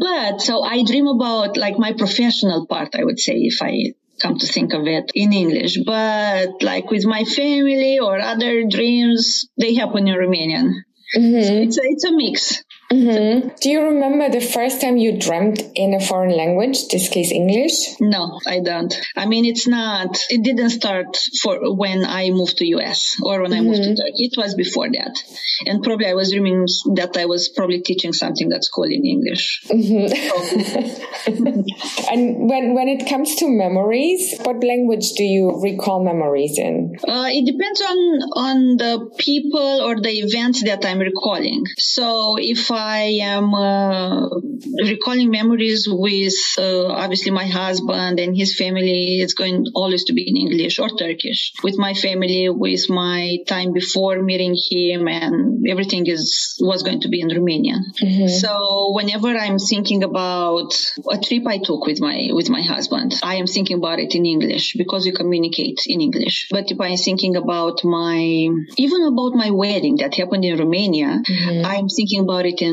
But 0.00 0.40
so 0.40 0.62
I 0.62 0.82
dream 0.84 1.06
about 1.06 1.56
like 1.56 1.78
my 1.78 1.92
professional 1.92 2.66
part, 2.66 2.94
I 2.94 3.04
would 3.04 3.20
say, 3.20 3.34
if 3.52 3.62
I 3.62 3.94
come 4.20 4.38
to 4.38 4.46
think 4.46 4.72
of 4.72 4.86
it 4.86 5.12
in 5.14 5.32
English. 5.32 5.78
But 5.84 6.62
like 6.62 6.90
with 6.90 7.04
my 7.06 7.24
family 7.24 7.98
or 7.98 8.18
other 8.18 8.64
dreams, 8.68 9.48
they 9.60 9.74
happen 9.74 10.08
in 10.08 10.14
Romanian. 10.14 10.68
Mm-hmm. 11.16 11.42
So 11.46 11.52
it's 11.64 11.78
a, 11.78 11.82
it's 11.84 12.04
a 12.04 12.12
mix. 12.12 12.64
Mm-hmm. 12.90 13.48
Do 13.60 13.68
you 13.68 13.82
remember 13.82 14.28
the 14.28 14.40
first 14.40 14.80
time 14.80 14.96
you 14.96 15.18
dreamt 15.18 15.60
in 15.74 15.94
a 15.94 16.00
foreign 16.00 16.36
language, 16.36 16.86
this 16.88 17.08
case 17.08 17.32
English? 17.32 18.00
No, 18.00 18.38
I 18.46 18.60
don't. 18.60 18.94
I 19.16 19.26
mean, 19.26 19.44
it's 19.44 19.66
not, 19.66 20.16
it 20.30 20.42
didn't 20.44 20.70
start 20.70 21.16
for 21.42 21.74
when 21.74 22.04
I 22.04 22.30
moved 22.30 22.58
to 22.58 22.66
US 22.76 23.16
or 23.22 23.42
when 23.42 23.50
mm-hmm. 23.50 23.60
I 23.60 23.64
moved 23.64 23.82
to 23.82 23.88
mm-hmm. 23.88 23.96
Turkey. 23.96 24.30
It 24.30 24.36
was 24.36 24.54
before 24.54 24.88
that. 24.92 25.18
And 25.66 25.82
probably 25.82 26.06
I 26.06 26.14
was 26.14 26.30
dreaming 26.30 26.66
that 26.94 27.16
I 27.16 27.24
was 27.26 27.48
probably 27.48 27.80
teaching 27.80 28.12
something 28.12 28.52
at 28.52 28.62
school 28.62 28.84
in 28.84 29.04
English. 29.04 29.62
Mm-hmm. 29.66 30.12
and 32.12 32.48
when, 32.48 32.74
when 32.74 32.88
it 32.88 33.08
comes 33.08 33.34
to 33.36 33.48
memories, 33.48 34.38
what 34.44 34.62
language 34.62 35.12
do 35.16 35.24
you 35.24 35.60
recall 35.60 36.04
memories 36.04 36.56
in? 36.58 36.94
Uh, 37.08 37.28
it 37.30 37.46
depends 37.46 37.80
on, 37.80 37.96
on 38.36 38.76
the 38.76 39.10
people 39.18 39.80
or 39.82 40.00
the 40.00 40.10
events 40.10 40.62
that 40.62 40.84
I'm 40.84 41.00
recalling. 41.00 41.64
So 41.78 42.36
if 42.38 42.70
I 42.76 43.18
am 43.22 43.54
uh, 43.54 44.28
recalling 44.84 45.30
memories 45.30 45.86
with 45.88 46.34
uh, 46.58 46.86
obviously 46.86 47.30
my 47.30 47.46
husband 47.46 48.20
and 48.20 48.36
his 48.36 48.56
family. 48.56 49.20
It's 49.20 49.34
going 49.34 49.66
always 49.74 50.04
to 50.04 50.12
be 50.12 50.28
in 50.28 50.36
English 50.36 50.78
or 50.78 50.88
Turkish. 50.90 51.52
With 51.62 51.78
my 51.78 51.94
family, 51.94 52.48
with 52.48 52.88
my 52.88 53.38
time 53.46 53.72
before 53.72 54.22
meeting 54.22 54.56
him, 54.70 55.08
and 55.08 55.66
everything 55.68 56.06
is 56.06 56.56
was 56.60 56.82
going 56.82 57.00
to 57.00 57.08
be 57.08 57.20
in 57.20 57.28
Romanian. 57.28 57.80
Mm-hmm. 58.02 58.28
So 58.28 58.92
whenever 58.92 59.28
I'm 59.28 59.58
thinking 59.58 60.04
about 60.04 60.70
a 61.10 61.18
trip 61.18 61.46
I 61.46 61.58
took 61.58 61.86
with 61.86 62.00
my 62.00 62.28
with 62.32 62.50
my 62.50 62.62
husband, 62.62 63.14
I 63.22 63.36
am 63.36 63.46
thinking 63.46 63.78
about 63.78 63.98
it 63.98 64.14
in 64.14 64.26
English 64.26 64.74
because 64.76 65.04
we 65.04 65.12
communicate 65.12 65.80
in 65.86 66.00
English. 66.00 66.48
But 66.50 66.70
if 66.70 66.80
I'm 66.80 66.96
thinking 66.96 67.36
about 67.36 67.84
my 67.84 68.18
even 68.76 69.02
about 69.12 69.32
my 69.34 69.50
wedding 69.50 69.96
that 69.96 70.14
happened 70.14 70.44
in 70.44 70.58
Romania, 70.58 71.22
mm-hmm. 71.28 71.64
I'm 71.64 71.88
thinking 71.88 72.20
about 72.20 72.46
it 72.46 72.60
in 72.62 72.65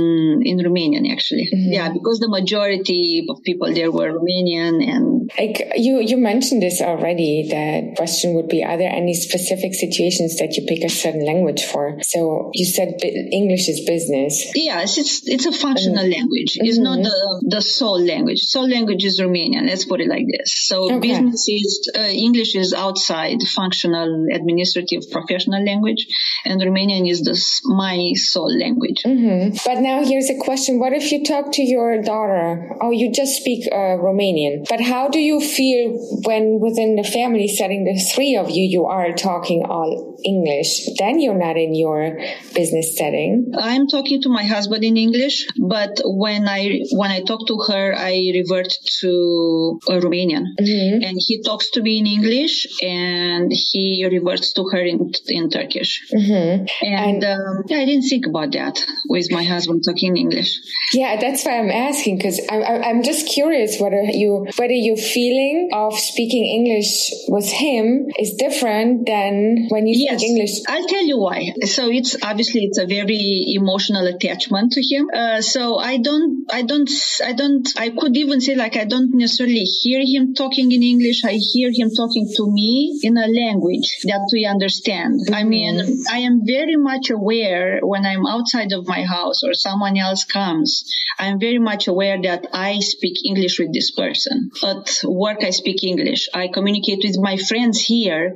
in 0.43 0.57
Romanian 0.59 1.11
actually. 1.11 1.49
Mm-hmm. 1.53 1.73
Yeah, 1.73 1.89
because 1.91 2.19
the 2.19 2.29
majority 2.29 3.25
of 3.29 3.41
people 3.43 3.73
there 3.73 3.91
were 3.91 4.11
Romanian 4.11 4.83
and 4.87 5.31
like 5.37 5.73
you 5.75 5.99
you 5.99 6.17
mentioned 6.17 6.61
this 6.61 6.81
already. 6.81 7.47
The 7.49 7.93
question 7.95 8.35
would 8.35 8.47
be: 8.47 8.63
Are 8.63 8.77
there 8.77 8.91
any 8.91 9.13
specific 9.13 9.73
situations 9.73 10.37
that 10.37 10.55
you 10.55 10.65
pick 10.67 10.83
a 10.83 10.89
certain 10.89 11.25
language 11.25 11.63
for? 11.63 11.99
So 12.01 12.51
you 12.53 12.65
said 12.65 12.99
English 13.03 13.69
is 13.69 13.85
business. 13.85 14.51
Yes, 14.55 14.97
it's 14.97 15.21
it's 15.25 15.45
a 15.45 15.51
functional 15.51 16.03
mm-hmm. 16.03 16.11
language. 16.11 16.57
It's 16.57 16.77
mm-hmm. 16.77 16.83
not 16.83 17.03
the 17.03 17.45
the 17.57 17.61
soul 17.61 17.99
language. 17.99 18.39
Soul 18.39 18.69
language 18.69 19.03
is 19.03 19.19
Romanian. 19.19 19.67
Let's 19.67 19.85
put 19.85 20.01
it 20.01 20.07
like 20.07 20.25
this. 20.31 20.53
So 20.67 20.91
okay. 20.97 21.07
business 21.09 21.47
is 21.47 21.89
uh, 21.95 22.01
English 22.01 22.55
is 22.55 22.73
outside 22.73 23.39
functional, 23.55 24.27
administrative, 24.31 25.09
professional 25.11 25.63
language, 25.63 26.07
and 26.45 26.61
Romanian 26.61 27.09
is 27.09 27.21
the 27.21 27.35
my 27.63 28.13
soul 28.15 28.51
language. 28.57 29.03
Mm-hmm. 29.05 29.57
But 29.65 29.81
now 29.83 30.03
here's 30.03 30.29
a 30.29 30.37
question: 30.37 30.79
What 30.79 30.93
if 30.93 31.11
you 31.11 31.23
talk 31.23 31.51
to 31.53 31.61
your 31.61 32.01
daughter? 32.01 32.75
Oh, 32.81 32.91
you 32.91 33.11
just 33.11 33.33
speak 33.39 33.67
uh, 33.71 33.99
Romanian. 33.99 34.65
But 34.69 34.81
how 34.81 35.09
do 35.09 35.19
you 35.19 35.39
feel 35.41 35.91
when 36.23 36.59
within 36.59 36.95
the 36.95 37.03
family 37.03 37.47
setting, 37.47 37.83
the 37.83 37.99
three 37.99 38.35
of 38.35 38.49
you, 38.49 38.63
you 38.63 38.85
are 38.85 39.11
talking 39.11 39.65
all 39.67 40.17
English? 40.25 40.87
Then 40.97 41.19
you're 41.19 41.37
not 41.37 41.57
in 41.57 41.75
your 41.75 42.19
business 42.55 42.97
setting. 42.97 43.51
I'm 43.57 43.87
talking 43.87 44.21
to 44.21 44.29
my 44.29 44.45
husband 44.45 44.83
in 44.83 44.97
English, 44.97 45.47
but 45.59 45.91
when 46.03 46.47
I 46.47 46.79
when 46.93 47.11
I 47.11 47.21
talk 47.21 47.45
to 47.47 47.57
her, 47.67 47.93
I 47.95 48.31
revert 48.33 48.71
to 49.01 49.79
uh, 49.89 49.99
Romanian, 49.99 50.45
mm-hmm. 50.59 51.03
and 51.03 51.17
he 51.19 51.41
talks 51.43 51.71
to 51.71 51.81
me 51.81 51.99
in 51.99 52.07
English, 52.07 52.67
and 52.81 53.51
he 53.51 54.07
reverts 54.09 54.53
to 54.53 54.63
her 54.71 54.83
in 54.83 55.11
in 55.27 55.49
Turkish. 55.49 56.01
Mm-hmm. 56.13 56.65
And, 56.85 57.23
and 57.23 57.23
um, 57.25 57.63
yeah, 57.67 57.79
I 57.79 57.85
didn't 57.85 58.07
think 58.07 58.25
about 58.25 58.53
that 58.53 58.79
with 59.09 59.27
my 59.31 59.43
husband 59.43 59.72
talking 59.81 60.17
English. 60.17 60.59
Yeah, 60.93 61.19
that's 61.19 61.45
why 61.45 61.59
I'm 61.59 61.71
asking 61.71 62.17
because 62.17 62.39
I'm, 62.49 62.63
I'm 62.63 63.03
just 63.03 63.27
curious 63.27 63.79
whether 63.79 64.01
you 64.03 64.47
whether 64.57 64.73
your 64.73 64.97
feeling 64.97 65.69
of 65.73 65.97
speaking 65.97 66.45
English 66.45 67.11
with 67.27 67.47
him 67.47 68.07
is 68.19 68.35
different 68.35 69.05
than 69.07 69.67
when 69.69 69.87
you 69.87 69.95
yes, 69.97 70.19
speak 70.19 70.29
English. 70.29 70.51
I'll 70.67 70.87
tell 70.87 71.03
you 71.03 71.17
why. 71.17 71.53
So 71.65 71.89
it's 71.89 72.15
obviously 72.21 72.61
it's 72.65 72.77
a 72.77 72.85
very 72.85 73.55
emotional 73.55 74.05
attachment 74.07 74.73
to 74.73 74.81
him. 74.81 75.09
Uh, 75.13 75.41
so 75.41 75.77
I 75.77 75.97
don't, 75.97 76.45
I 76.51 76.61
don't, 76.63 76.89
I 77.23 77.33
don't, 77.33 77.67
I 77.77 77.89
could 77.89 78.15
even 78.17 78.41
say 78.41 78.55
like 78.55 78.75
I 78.77 78.85
don't 78.85 79.13
necessarily 79.13 79.63
hear 79.63 80.01
him 80.05 80.33
talking 80.33 80.71
in 80.71 80.83
English. 80.83 81.23
I 81.23 81.33
hear 81.33 81.69
him 81.71 81.89
talking 81.95 82.29
to 82.37 82.51
me 82.51 82.99
in 83.03 83.17
a 83.17 83.27
language 83.27 83.97
that 84.03 84.29
we 84.31 84.45
understand. 84.45 85.21
Mm-hmm. 85.21 85.33
I 85.33 85.43
mean, 85.43 86.03
I 86.09 86.19
am 86.19 86.41
very 86.45 86.75
much 86.75 87.09
aware 87.09 87.79
when 87.81 88.05
I'm 88.05 88.25
outside 88.25 88.71
of 88.73 88.87
my 88.87 89.03
house 89.03 89.43
or 89.43 89.53
someone 89.63 89.97
else 89.97 90.25
comes. 90.25 90.83
I'm 91.17 91.39
very 91.39 91.59
much 91.59 91.87
aware 91.87 92.21
that 92.21 92.47
I 92.53 92.79
speak 92.79 93.15
English 93.25 93.59
with 93.59 93.73
this 93.73 93.91
person. 93.91 94.51
At 94.63 94.89
work, 95.03 95.43
I 95.43 95.51
speak 95.51 95.83
English. 95.83 96.29
I 96.33 96.49
communicate 96.53 97.01
with 97.03 97.17
my 97.19 97.37
friends 97.37 97.79
here 97.79 98.35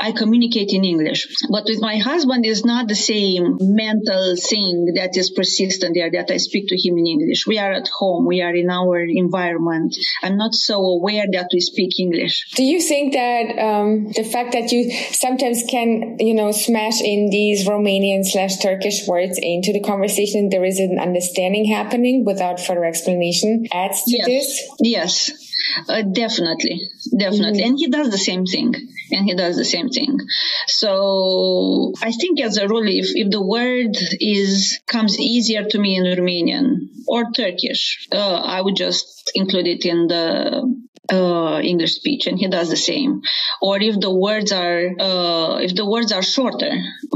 I 0.00 0.12
communicate 0.12 0.72
in 0.72 0.84
English. 0.84 1.26
But 1.50 1.64
with 1.64 1.80
my 1.80 1.98
husband 1.98 2.44
it's 2.44 2.64
not 2.64 2.88
the 2.88 2.94
same 2.94 3.56
mental 3.60 4.36
thing 4.36 4.92
that 4.96 5.16
is 5.16 5.30
persistent 5.30 5.94
there 5.94 6.10
that 6.10 6.30
I 6.30 6.36
speak 6.38 6.68
to 6.68 6.76
him 6.76 6.98
in 6.98 7.06
English. 7.06 7.46
We 7.46 7.58
are 7.58 7.72
at 7.72 7.88
home. 7.88 8.26
We 8.26 8.42
are 8.42 8.54
in 8.54 8.70
our 8.70 9.00
environment. 9.00 9.96
I'm 10.22 10.36
not 10.36 10.54
so 10.54 10.76
aware 10.84 11.26
that 11.32 11.48
we 11.52 11.60
speak 11.60 11.98
English. 11.98 12.54
Do 12.54 12.64
you 12.64 12.80
think 12.80 13.14
that 13.14 13.58
um, 13.58 14.12
the 14.12 14.24
fact 14.24 14.52
that 14.52 14.72
you 14.72 14.90
sometimes 15.12 15.64
can, 15.68 16.16
you 16.18 16.34
know, 16.34 16.52
smash 16.52 17.00
in 17.00 17.30
these 17.30 17.66
Romanian 17.66 18.24
slash 18.24 18.58
Turkish 18.58 19.06
words 19.06 19.38
into 19.40 19.72
the 19.72 19.80
conversation, 19.80 20.48
there 20.50 20.64
is 20.64 20.78
an 20.78 20.98
understanding 20.98 21.66
happening 21.66 22.24
without 22.24 22.60
further 22.60 22.84
explanation 22.84 23.66
adds 23.72 24.02
to 24.04 24.16
yes. 24.16 24.26
this? 24.26 24.70
Yes. 24.80 25.46
Uh, 25.88 26.02
definitely, 26.02 26.80
definitely. 27.16 27.60
Mm-hmm. 27.60 27.68
And 27.68 27.78
he 27.78 27.88
does 27.88 28.10
the 28.10 28.18
same 28.18 28.44
thing. 28.44 28.74
And 29.10 29.24
he 29.24 29.34
does 29.34 29.56
the 29.56 29.64
same 29.64 29.88
thing. 29.88 30.18
So 30.66 31.92
I 32.02 32.10
think 32.12 32.40
as 32.40 32.56
a 32.56 32.66
rule, 32.66 32.88
if, 32.88 33.14
if 33.14 33.30
the 33.30 33.44
word 33.44 33.96
is, 34.20 34.80
comes 34.86 35.18
easier 35.18 35.64
to 35.64 35.78
me 35.78 35.96
in 35.96 36.04
Romanian 36.04 36.88
or 37.06 37.30
Turkish, 37.30 38.08
uh, 38.12 38.42
I 38.44 38.60
would 38.60 38.76
just 38.76 39.30
include 39.34 39.68
it 39.68 39.84
in 39.84 40.08
the 40.08 40.75
uh, 41.10 41.60
English 41.62 41.94
speech, 41.94 42.26
and 42.26 42.38
he 42.38 42.48
does 42.48 42.70
the 42.70 42.76
same. 42.76 43.22
Or 43.60 43.80
if 43.80 43.98
the 44.00 44.14
words 44.14 44.52
are 44.52 44.90
uh, 44.98 45.58
if 45.58 45.74
the 45.74 45.88
words 45.88 46.12
are 46.12 46.22
shorter, 46.22 46.72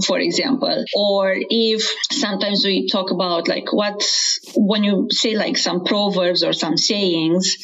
for 0.07 0.19
example, 0.19 0.85
or 0.95 1.35
if 1.37 1.83
sometimes 2.11 2.65
we 2.65 2.89
talk 2.89 3.11
about 3.11 3.49
like 3.49 3.73
what 3.73 4.03
when 4.55 4.85
you 4.85 5.09
say 5.11 5.37
like 5.37 5.57
some 5.57 5.85
proverbs 5.85 6.43
or 6.43 6.53
some 6.53 6.77
sayings, 6.77 7.57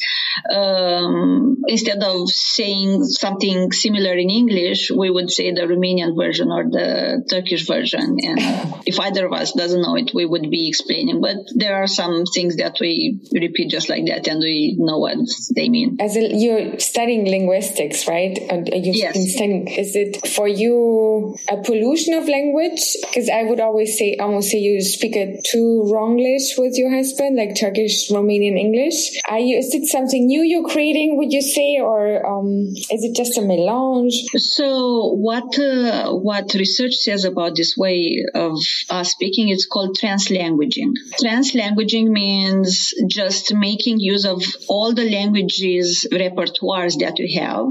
um, 0.53 1.57
instead 1.67 2.03
of 2.03 2.29
saying 2.29 3.03
something 3.03 3.71
similar 3.71 4.13
in 4.13 4.29
English, 4.29 4.91
we 4.91 5.09
would 5.09 5.31
say 5.31 5.51
the 5.51 5.61
Romanian 5.61 6.15
version 6.15 6.51
or 6.51 6.63
the 6.63 7.25
Turkish 7.29 7.67
version. 7.67 8.17
And 8.21 8.39
if 8.85 8.99
either 8.99 9.25
of 9.25 9.33
us 9.33 9.53
doesn't 9.53 9.81
know 9.81 9.95
it, 9.95 10.11
we 10.13 10.25
would 10.25 10.49
be 10.49 10.67
explaining. 10.67 11.21
But 11.21 11.37
there 11.55 11.75
are 11.81 11.87
some 11.87 12.23
things 12.33 12.57
that 12.57 12.77
we 12.79 13.19
repeat 13.33 13.69
just 13.69 13.89
like 13.89 14.05
that, 14.07 14.27
and 14.27 14.39
we 14.39 14.75
know 14.77 14.99
what 14.99 15.17
they 15.55 15.69
mean. 15.69 15.97
As 15.99 16.16
a, 16.17 16.35
you're 16.35 16.79
studying 16.79 17.25
linguistics, 17.25 18.07
right? 18.07 18.37
And 18.49 18.67
you've 18.73 18.95
yes. 18.95 19.13
been 19.13 19.27
studying. 19.27 19.67
Is 19.67 19.95
it 19.95 20.27
for 20.27 20.47
you 20.47 21.35
a 21.49 21.57
pollution 21.57 22.13
of 22.15 22.27
language? 22.27 22.81
Because 23.01 23.29
I 23.29 23.43
would 23.43 23.59
always 23.59 23.97
say, 23.97 24.17
almost 24.19 24.49
say 24.49 24.57
you 24.57 24.81
speak 24.81 25.15
a 25.15 25.39
two 25.45 25.87
wronglish 25.91 26.57
with 26.57 26.77
your 26.77 26.89
husband, 26.93 27.37
like 27.37 27.55
Turkish, 27.55 28.09
Romanian, 28.09 28.57
English. 28.57 29.19
Are 29.29 29.39
you? 29.39 29.57
Is 29.57 29.73
it 29.73 29.85
something 29.85 30.25
new 30.25 30.41
you're 30.41 30.67
creating? 30.67 31.17
Would 31.17 31.31
you 31.31 31.41
say, 31.41 31.79
or 31.79 32.25
um, 32.25 32.67
is 32.75 33.03
it 33.03 33.15
just 33.15 33.37
a 33.37 33.41
melange? 33.41 34.25
So 34.35 35.13
what 35.13 35.57
uh, 35.59 36.11
what 36.11 36.53
research 36.53 36.95
says 36.95 37.25
about 37.25 37.55
this 37.55 37.75
way 37.77 38.25
of 38.33 38.57
us 38.89 39.11
speaking? 39.11 39.49
It's 39.49 39.65
called 39.65 39.97
translanguaging. 39.97 40.93
Translanguaging 41.23 42.09
means 42.09 42.93
just 43.07 43.53
making 43.53 43.99
use 43.99 44.25
of 44.25 44.43
all 44.67 44.93
the 44.93 45.09
languages 45.09 46.06
repertoires 46.11 46.99
that 46.99 47.19
you 47.19 47.39
have 47.39 47.67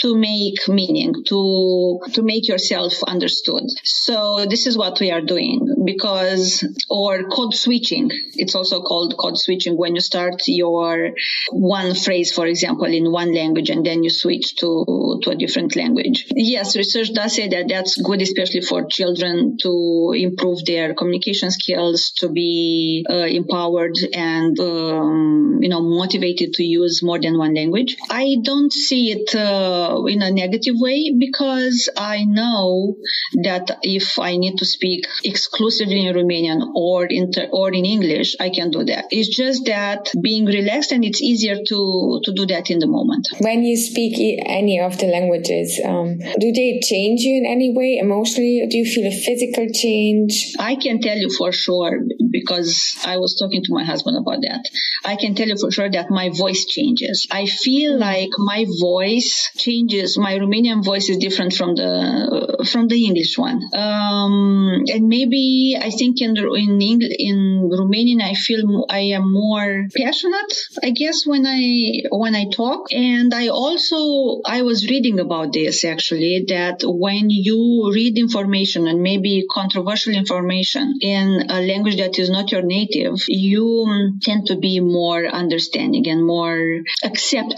to 0.00 0.16
make 0.16 0.68
meaning, 0.68 1.14
to 1.26 2.00
to 2.12 2.22
make 2.22 2.48
yourself 2.48 3.02
understood. 3.04 3.64
So 3.84 4.46
this 4.46 4.66
is 4.66 4.76
what 4.76 5.00
we 5.00 5.10
are 5.10 5.20
doing 5.20 5.84
because 5.84 6.64
or 6.88 7.24
code 7.24 7.54
switching. 7.54 8.10
It's 8.34 8.54
also 8.54 8.82
called 8.82 9.16
code 9.16 9.38
switching 9.38 9.76
when 9.76 9.94
you 9.94 10.00
start 10.00 10.42
your 10.46 11.10
one 11.50 11.94
phrase, 11.94 12.32
for 12.32 12.46
example, 12.46 12.86
in 12.86 13.10
one 13.10 13.34
language 13.34 13.70
and 13.70 13.84
then 13.84 14.02
you 14.02 14.10
switch 14.10 14.56
to 14.56 15.20
to 15.22 15.30
a 15.30 15.36
different 15.36 15.76
language. 15.76 16.26
Yes, 16.34 16.76
research 16.76 17.12
does 17.12 17.34
say 17.34 17.48
that 17.48 17.66
that's 17.68 18.00
good, 18.00 18.22
especially 18.22 18.60
for 18.60 18.86
children 18.86 19.56
to 19.62 20.12
improve 20.16 20.64
their 20.64 20.94
communication 20.94 21.50
skills, 21.50 22.12
to 22.18 22.28
be 22.28 23.04
uh, 23.08 23.26
empowered 23.40 23.96
and 24.12 24.58
um, 24.60 25.58
you 25.60 25.68
know 25.68 25.82
motivated 25.82 26.54
to 26.54 26.64
use 26.64 27.02
more 27.02 27.20
than 27.20 27.38
one 27.38 27.54
language. 27.54 27.73
I 28.10 28.36
don't 28.42 28.72
see 28.72 29.10
it 29.10 29.34
uh, 29.34 30.04
in 30.06 30.22
a 30.22 30.30
negative 30.30 30.76
way 30.78 31.14
because 31.18 31.90
I 31.96 32.24
know 32.24 32.96
that 33.42 33.78
if 33.82 34.18
I 34.18 34.36
need 34.36 34.58
to 34.58 34.64
speak 34.64 35.06
exclusively 35.24 36.06
in 36.06 36.14
Romanian 36.14 36.60
or 36.74 37.06
in 37.06 37.32
or 37.52 37.72
in 37.72 37.84
English, 37.84 38.36
I 38.40 38.50
can 38.50 38.70
do 38.70 38.84
that. 38.84 39.06
It's 39.10 39.34
just 39.34 39.64
that 39.66 40.10
being 40.22 40.46
relaxed 40.46 40.92
and 40.92 41.04
it's 41.04 41.22
easier 41.22 41.56
to 41.56 42.20
to 42.24 42.32
do 42.32 42.46
that 42.46 42.70
in 42.70 42.78
the 42.78 42.86
moment. 42.86 43.28
When 43.40 43.64
you 43.64 43.76
speak 43.76 44.14
any 44.46 44.80
of 44.80 44.98
the 44.98 45.06
languages, 45.06 45.80
um, 45.84 46.18
do 46.18 46.52
they 46.52 46.80
change 46.82 47.22
you 47.22 47.38
in 47.38 47.46
any 47.46 47.72
way 47.74 47.98
emotionally? 48.00 48.66
Do 48.70 48.76
you 48.78 48.84
feel 48.84 49.06
a 49.06 49.16
physical 49.16 49.66
change? 49.72 50.54
I 50.58 50.76
can 50.76 51.00
tell 51.00 51.16
you 51.16 51.30
for 51.36 51.52
sure 51.52 52.00
because 52.30 52.96
I 53.04 53.18
was 53.18 53.36
talking 53.36 53.62
to 53.64 53.74
my 53.74 53.84
husband 53.84 54.16
about 54.16 54.40
that. 54.42 54.68
I 55.04 55.16
can 55.16 55.34
tell 55.34 55.48
you 55.48 55.56
for 55.60 55.70
sure 55.70 55.90
that 55.90 56.10
my 56.10 56.30
voice 56.30 56.64
changes. 56.64 57.26
I 57.30 57.46
feel 57.64 57.98
like 57.98 58.30
my 58.38 58.66
voice 58.80 59.50
changes. 59.56 60.18
My 60.18 60.34
Romanian 60.38 60.84
voice 60.84 61.08
is 61.08 61.18
different 61.18 61.52
from 61.54 61.74
the 61.74 62.66
from 62.70 62.88
the 62.88 62.98
English 63.08 63.38
one. 63.38 63.60
Um, 63.74 64.84
and 64.92 65.08
maybe 65.08 65.76
I 65.80 65.90
think 65.90 66.20
in 66.20 66.36
in 66.36 66.80
English, 66.80 67.16
in 67.18 67.70
Romanian 67.80 68.20
I 68.22 68.34
feel 68.34 68.86
I 68.90 69.02
am 69.18 69.32
more 69.32 69.86
passionate. 69.96 70.52
I 70.82 70.90
guess 70.90 71.26
when 71.26 71.44
I 71.46 71.62
when 72.10 72.34
I 72.34 72.44
talk, 72.50 72.92
and 72.92 73.32
I 73.32 73.48
also 73.48 74.40
I 74.44 74.62
was 74.62 74.88
reading 74.92 75.18
about 75.20 75.52
this 75.52 75.84
actually 75.84 76.44
that 76.48 76.78
when 76.84 77.30
you 77.30 77.90
read 77.94 78.18
information 78.18 78.86
and 78.86 79.02
maybe 79.02 79.44
controversial 79.50 80.14
information 80.14 80.94
in 81.00 81.46
a 81.48 81.60
language 81.60 81.96
that 81.96 82.18
is 82.18 82.30
not 82.30 82.52
your 82.52 82.62
native, 82.62 83.16
you 83.28 84.18
tend 84.22 84.46
to 84.46 84.56
be 84.56 84.80
more 84.80 85.24
understanding 85.26 86.06
and 86.08 86.24
more 86.24 86.82
accepting 87.02 87.53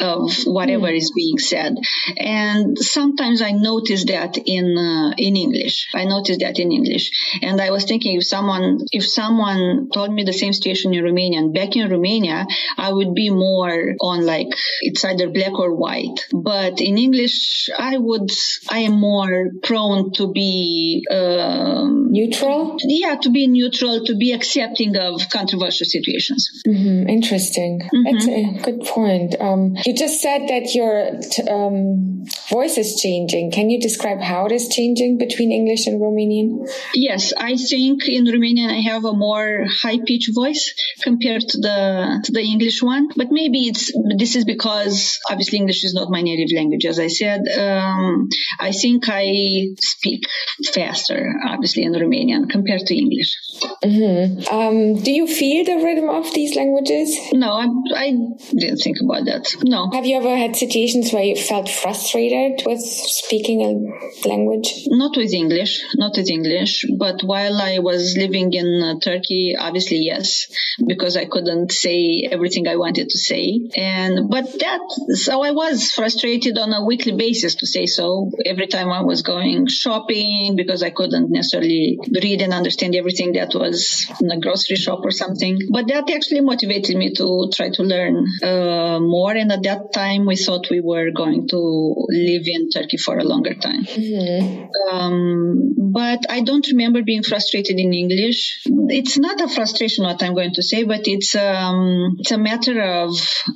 of 0.00 0.32
whatever 0.44 0.88
mm. 0.88 0.96
is 0.96 1.12
being 1.14 1.38
said. 1.38 1.74
And 2.16 2.78
sometimes 2.78 3.42
I 3.42 3.52
notice 3.52 4.04
that 4.06 4.38
in 4.38 4.76
uh, 4.76 5.14
in 5.18 5.36
English. 5.36 5.88
I 5.94 6.04
noticed 6.04 6.40
that 6.40 6.58
in 6.58 6.72
English, 6.72 7.10
and 7.42 7.60
I 7.60 7.70
was 7.70 7.84
thinking 7.84 8.16
if 8.16 8.26
someone 8.26 8.78
if 8.92 9.06
someone 9.06 9.88
told 9.92 10.12
me 10.12 10.24
the 10.24 10.32
same 10.32 10.52
situation 10.52 10.94
in 10.94 11.04
Romanian 11.04 11.54
back 11.54 11.76
in 11.76 11.90
Romania, 11.90 12.46
I 12.76 12.92
would 12.92 13.14
be 13.14 13.30
more 13.30 13.94
on 14.00 14.26
like 14.26 14.48
it's 14.80 15.04
either 15.04 15.30
black 15.30 15.58
or 15.58 15.74
white. 15.74 16.26
But 16.32 16.80
in 16.80 16.98
English, 16.98 17.68
I 17.78 17.98
would 17.98 18.30
I 18.70 18.80
am 18.80 19.00
more 19.00 19.50
prone 19.62 20.12
to 20.12 20.32
be 20.32 21.06
um, 21.10 22.08
neutral. 22.10 22.76
Yeah, 22.80 23.16
to 23.22 23.30
be 23.30 23.46
neutral, 23.46 24.04
to 24.04 24.16
be 24.16 24.32
accepting 24.32 24.96
of 24.96 25.28
controversial 25.30 25.86
situations. 25.86 26.62
Mm-hmm. 26.66 27.08
Interesting. 27.08 27.80
Mm-hmm. 27.80 28.02
That's 28.04 28.26
a 28.26 28.70
good 28.70 28.86
point. 28.86 29.31
Um, 29.40 29.76
you 29.84 29.94
just 29.94 30.20
said 30.20 30.48
that 30.48 30.74
your 30.74 31.20
t- 31.20 31.42
um, 31.48 32.24
voice 32.48 32.78
is 32.78 33.00
changing. 33.00 33.50
Can 33.50 33.70
you 33.70 33.80
describe 33.80 34.20
how 34.20 34.46
it 34.46 34.52
is 34.52 34.68
changing 34.68 35.18
between 35.18 35.52
English 35.52 35.86
and 35.86 36.00
Romanian? 36.00 36.68
Yes, 36.94 37.32
I 37.36 37.56
think 37.56 38.08
in 38.08 38.24
Romanian 38.26 38.70
I 38.70 38.80
have 38.80 39.04
a 39.04 39.12
more 39.12 39.66
high 39.82 39.98
pitched 40.06 40.34
voice 40.34 40.74
compared 41.02 41.42
to 41.48 41.58
the 41.58 42.20
to 42.24 42.32
the 42.32 42.40
English 42.40 42.82
one. 42.82 43.08
But 43.16 43.28
maybe 43.30 43.68
it's 43.68 43.92
this 44.16 44.36
is 44.36 44.44
because 44.44 45.18
obviously 45.30 45.58
English 45.58 45.84
is 45.84 45.94
not 45.94 46.10
my 46.10 46.22
native 46.22 46.54
language. 46.56 46.84
As 46.84 46.98
I 46.98 47.08
said, 47.08 47.40
um, 47.58 48.28
I 48.58 48.72
think 48.72 49.04
I 49.08 49.74
speak 49.80 50.24
faster, 50.72 51.34
obviously 51.46 51.82
in 51.82 51.92
Romanian 51.92 52.48
compared 52.48 52.86
to 52.86 52.96
English. 52.96 53.36
Mm-hmm. 53.84 54.54
Um, 54.54 55.02
do 55.02 55.10
you 55.10 55.26
feel 55.26 55.64
the 55.64 55.84
rhythm 55.84 56.08
of 56.08 56.32
these 56.34 56.56
languages? 56.56 57.18
No, 57.32 57.52
I, 57.52 57.66
I 57.94 58.08
didn't 58.50 58.78
think 58.78 58.98
about 59.04 59.11
that. 59.20 59.54
No. 59.62 59.90
Have 59.92 60.06
you 60.06 60.16
ever 60.16 60.36
had 60.36 60.56
situations 60.56 61.12
where 61.12 61.22
you 61.22 61.36
felt 61.36 61.68
frustrated 61.68 62.62
with 62.66 62.80
speaking 62.80 63.62
a 63.62 64.28
language? 64.28 64.84
Not 64.86 65.16
with 65.16 65.32
English, 65.32 65.82
not 65.94 66.12
with 66.16 66.28
English. 66.28 66.84
But 66.98 67.22
while 67.22 67.60
I 67.60 67.78
was 67.78 68.16
living 68.16 68.52
in 68.52 68.82
uh, 68.82 68.98
Turkey, 69.00 69.56
obviously 69.58 69.98
yes, 69.98 70.46
because 70.84 71.16
I 71.16 71.26
couldn't 71.26 71.72
say 71.72 72.28
everything 72.30 72.68
I 72.68 72.76
wanted 72.76 73.10
to 73.10 73.18
say. 73.18 73.60
And 73.76 74.30
but 74.30 74.44
that 74.60 74.80
so 75.14 75.42
I 75.42 75.50
was 75.50 75.92
frustrated 75.92 76.58
on 76.58 76.72
a 76.72 76.84
weekly 76.84 77.12
basis 77.12 77.56
to 77.56 77.66
say 77.66 77.86
so. 77.86 78.30
Every 78.44 78.66
time 78.66 78.88
I 78.90 79.02
was 79.02 79.22
going 79.22 79.66
shopping 79.68 80.54
because 80.56 80.82
I 80.82 80.90
couldn't 80.90 81.30
necessarily 81.30 81.98
read 82.22 82.42
and 82.42 82.52
understand 82.52 82.94
everything 82.94 83.32
that 83.32 83.54
was 83.54 84.06
in 84.20 84.30
a 84.30 84.40
grocery 84.40 84.76
shop 84.76 85.00
or 85.02 85.10
something. 85.10 85.58
But 85.70 85.88
that 85.88 86.10
actually 86.10 86.40
motivated 86.40 86.96
me 86.96 87.12
to 87.14 87.50
try 87.52 87.70
to 87.70 87.82
learn 87.82 88.26
uh, 88.42 89.00
more. 89.08 89.32
And 89.32 89.52
at 89.52 89.62
that 89.64 89.92
time, 89.92 90.26
we 90.26 90.36
thought 90.36 90.70
we 90.70 90.80
were 90.80 91.10
going 91.10 91.48
to 91.48 91.94
live 92.08 92.42
in 92.46 92.70
Turkey 92.70 92.96
for 92.96 93.18
a 93.18 93.24
longer 93.24 93.54
time. 93.54 93.84
Mm-hmm. 93.84 94.64
Um, 94.90 95.72
but 95.92 96.20
I 96.30 96.40
don't 96.40 96.66
remember 96.68 97.02
being 97.02 97.22
frustrated 97.22 97.78
in 97.78 97.92
English. 97.92 98.62
It's 98.88 99.18
not 99.18 99.40
a 99.40 99.48
frustration, 99.48 100.04
what 100.04 100.22
I'm 100.22 100.34
going 100.34 100.54
to 100.54 100.62
say, 100.62 100.84
but 100.84 101.06
it's 101.06 101.34
um, 101.34 102.16
it's 102.18 102.30
a 102.32 102.38
matter 102.38 102.80
of 102.80 103.10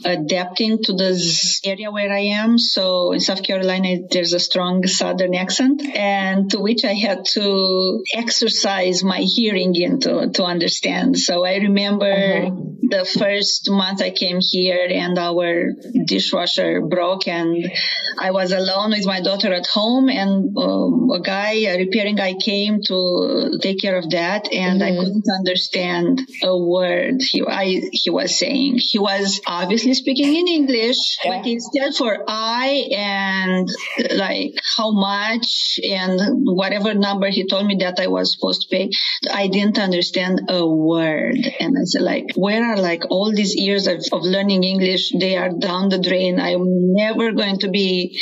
adapting 0.04 0.82
to 0.84 0.92
this 0.92 1.60
area 1.64 1.90
where 1.90 2.12
I 2.12 2.24
am. 2.42 2.58
So 2.58 3.12
in 3.12 3.20
South 3.20 3.42
Carolina, 3.42 3.98
there's 4.10 4.32
a 4.32 4.40
strong 4.40 4.86
Southern 4.86 5.34
accent, 5.34 5.82
and 5.96 6.50
to 6.50 6.60
which 6.60 6.84
I 6.84 6.94
had 6.94 7.24
to 7.36 8.02
exercise 8.14 9.02
my 9.02 9.20
hearing 9.20 9.74
in 9.74 10.00
to, 10.00 10.46
understand. 10.46 11.18
So 11.18 11.44
I 11.44 11.56
remember 11.56 12.06
uh-huh. 12.06 12.50
the 12.82 13.04
first 13.04 13.68
month 13.70 14.00
I 14.00 14.10
came 14.10 14.38
here 14.40 14.86
and 14.88 15.18
our 15.40 15.72
dishwasher 16.06 16.80
broke 16.80 17.28
and 17.28 17.70
I 18.18 18.30
was 18.30 18.52
alone 18.52 18.90
with 18.90 19.06
my 19.06 19.20
daughter 19.20 19.52
at 19.52 19.66
home 19.66 20.08
and 20.08 20.56
um, 20.56 21.10
a 21.10 21.20
guy, 21.20 21.52
a 21.66 21.78
repairing 21.78 22.16
guy 22.16 22.34
came 22.34 22.80
to 22.86 23.58
take 23.60 23.80
care 23.80 23.96
of 23.96 24.10
that 24.10 24.52
and 24.52 24.80
mm-hmm. 24.80 25.00
I 25.00 25.04
couldn't 25.04 25.24
understand 25.38 26.20
a 26.42 26.56
word 26.56 27.20
he, 27.20 27.42
I, 27.46 27.82
he 27.92 28.10
was 28.10 28.38
saying. 28.38 28.78
He 28.78 28.98
was 28.98 29.40
obviously 29.46 29.94
speaking 29.94 30.34
in 30.34 30.48
English, 30.48 31.18
yeah. 31.24 31.38
but 31.38 31.46
instead 31.46 31.94
for 31.94 32.24
I 32.26 32.88
and 32.94 33.68
like 34.14 34.54
how 34.76 34.92
much 34.92 35.78
and 35.84 36.46
whatever 36.46 36.94
number 36.94 37.28
he 37.28 37.46
told 37.46 37.66
me 37.66 37.76
that 37.80 38.00
I 38.00 38.06
was 38.06 38.32
supposed 38.32 38.62
to 38.62 38.68
pay, 38.68 38.90
I 39.32 39.48
didn't 39.48 39.78
understand 39.78 40.42
a 40.48 40.66
word. 40.66 41.38
And 41.60 41.76
I 41.78 41.84
said 41.84 42.02
like, 42.02 42.26
where 42.36 42.64
are 42.64 42.76
like 42.76 43.04
all 43.10 43.32
these 43.34 43.54
years 43.54 43.86
of, 43.86 44.02
of 44.12 44.22
learning 44.22 44.64
English? 44.64 45.12
They 45.26 45.36
are 45.36 45.50
down 45.50 45.88
the 45.88 45.98
drain. 45.98 46.38
I'm 46.38 46.94
never 46.94 47.32
going 47.32 47.58
to 47.64 47.68
be 47.68 48.16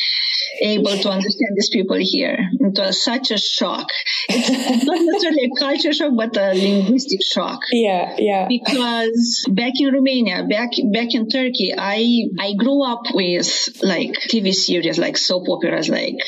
able 0.61 0.97
to 0.97 1.09
understand 1.11 1.53
these 1.57 1.69
people 1.69 1.97
here. 2.01 2.39
It 2.61 2.79
was 2.79 3.03
such 3.03 3.31
a 3.31 3.39
shock. 3.39 3.89
It's 4.29 4.85
not 4.85 4.99
necessarily 5.01 5.51
a 5.51 5.61
culture 5.61 5.93
shock, 5.93 6.13
but 6.17 6.37
a 6.37 6.55
linguistic 6.55 7.23
shock. 7.23 7.61
Yeah, 7.73 8.17
yeah. 8.19 8.47
Because 8.49 9.45
back 9.51 9.73
in 9.77 9.93
Romania, 9.93 10.47
back 10.49 10.71
back 10.93 11.15
in 11.15 11.29
Turkey, 11.29 11.75
I 11.77 12.25
I 12.39 12.55
grew 12.55 12.83
up 12.83 13.03
with 13.13 13.49
like 13.83 14.13
TV 14.31 14.55
series, 14.55 14.99
like 14.99 15.17
soap 15.19 15.49
operas, 15.49 15.89
like 15.89 16.21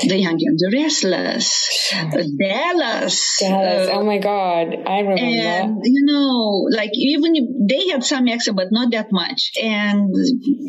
The 0.00 0.16
Young 0.16 0.38
and 0.40 0.58
the 0.58 0.70
Restless, 0.72 1.92
Dallas. 2.38 3.38
Dallas. 3.40 3.90
Uh, 3.92 3.98
oh 3.98 4.04
my 4.04 4.18
God, 4.18 4.74
I 4.86 5.00
remember. 5.00 5.22
And 5.22 5.80
you 5.84 6.04
know, 6.06 6.68
like 6.70 6.92
even 6.94 7.36
if 7.36 7.44
they 7.68 7.92
had 7.92 8.04
some 8.04 8.28
accent, 8.28 8.56
but 8.56 8.68
not 8.70 8.90
that 8.92 9.08
much. 9.12 9.52
And 9.62 10.13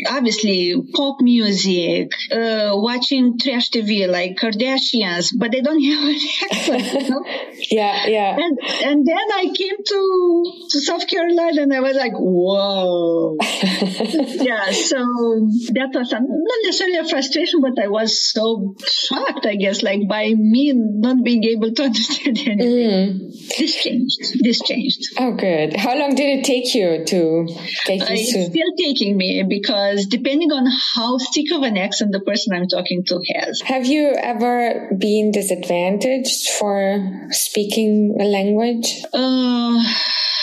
obviously 0.10 0.76
pop 0.94 1.22
music, 1.22 2.12
uh, 2.32 2.72
watching 2.74 3.38
trash 3.40 3.70
TV 3.70 4.08
like 4.08 4.36
Kardashians, 4.38 5.34
but 5.38 5.52
they 5.52 5.62
don't 5.62 5.82
have 5.84 6.04
an 6.04 6.20
accent. 6.52 7.04
You 7.04 7.10
know? 7.10 7.24
yeah, 7.72 8.08
yeah. 8.08 8.38
And, 8.38 8.60
and 8.84 9.06
then 9.06 9.32
I 9.34 9.52
came 9.56 9.78
to, 9.78 10.68
to 10.70 10.82
South 10.82 11.08
Carolina 11.08 11.64
and 11.64 11.74
I 11.74 11.80
was 11.82 11.96
like, 11.96 12.14
whoa. 12.14 13.38
yeah. 13.42 14.72
So 14.72 14.98
that 15.74 15.92
was 15.94 16.12
a, 16.12 16.20
not 16.20 16.60
necessarily 16.64 16.98
a 16.98 17.08
frustration, 17.08 17.62
but 17.62 17.82
I 17.82 17.88
was 17.88 18.32
so 18.32 18.76
shocked, 18.88 19.46
I 19.46 19.56
guess, 19.56 19.84
like 19.84 20.08
by 20.08 20.34
me 20.34 20.74
not 20.76 21.24
being 21.24 21.44
able 21.44 21.74
to 21.74 21.84
understand 21.84 22.38
anything. 22.38 23.20
Mm. 23.20 23.58
This 23.58 23.76
changed. 23.76 24.44
This 24.44 24.62
changed. 24.62 25.02
Oh, 25.18 25.34
good. 25.34 25.76
How 25.76 25.98
long 25.98 26.16
did 26.16 26.40
it 26.40 26.46
take 26.46 26.74
you 26.76 27.06
to 27.06 27.48
get 27.86 28.10
uh, 28.10 28.14
used 28.14 28.34
to? 28.34 28.40
It's 28.40 28.50
still 28.50 28.72
taking 28.78 29.18
me 29.18 29.35
because 29.44 30.06
depending 30.06 30.52
on 30.52 30.66
how 30.96 31.18
thick 31.34 31.52
of 31.52 31.64
an 31.64 31.78
accent 31.78 32.12
the 32.12 32.20
person 32.20 32.54
I'm 32.54 32.68
talking 32.68 33.04
to 33.06 33.22
has. 33.36 33.62
Have 33.62 33.86
you 33.86 34.14
ever 34.16 34.92
been 34.98 35.32
disadvantaged 35.32 36.50
for 36.50 37.28
speaking 37.32 38.18
a 38.20 38.24
language? 38.24 39.02
Uh, 39.14 39.84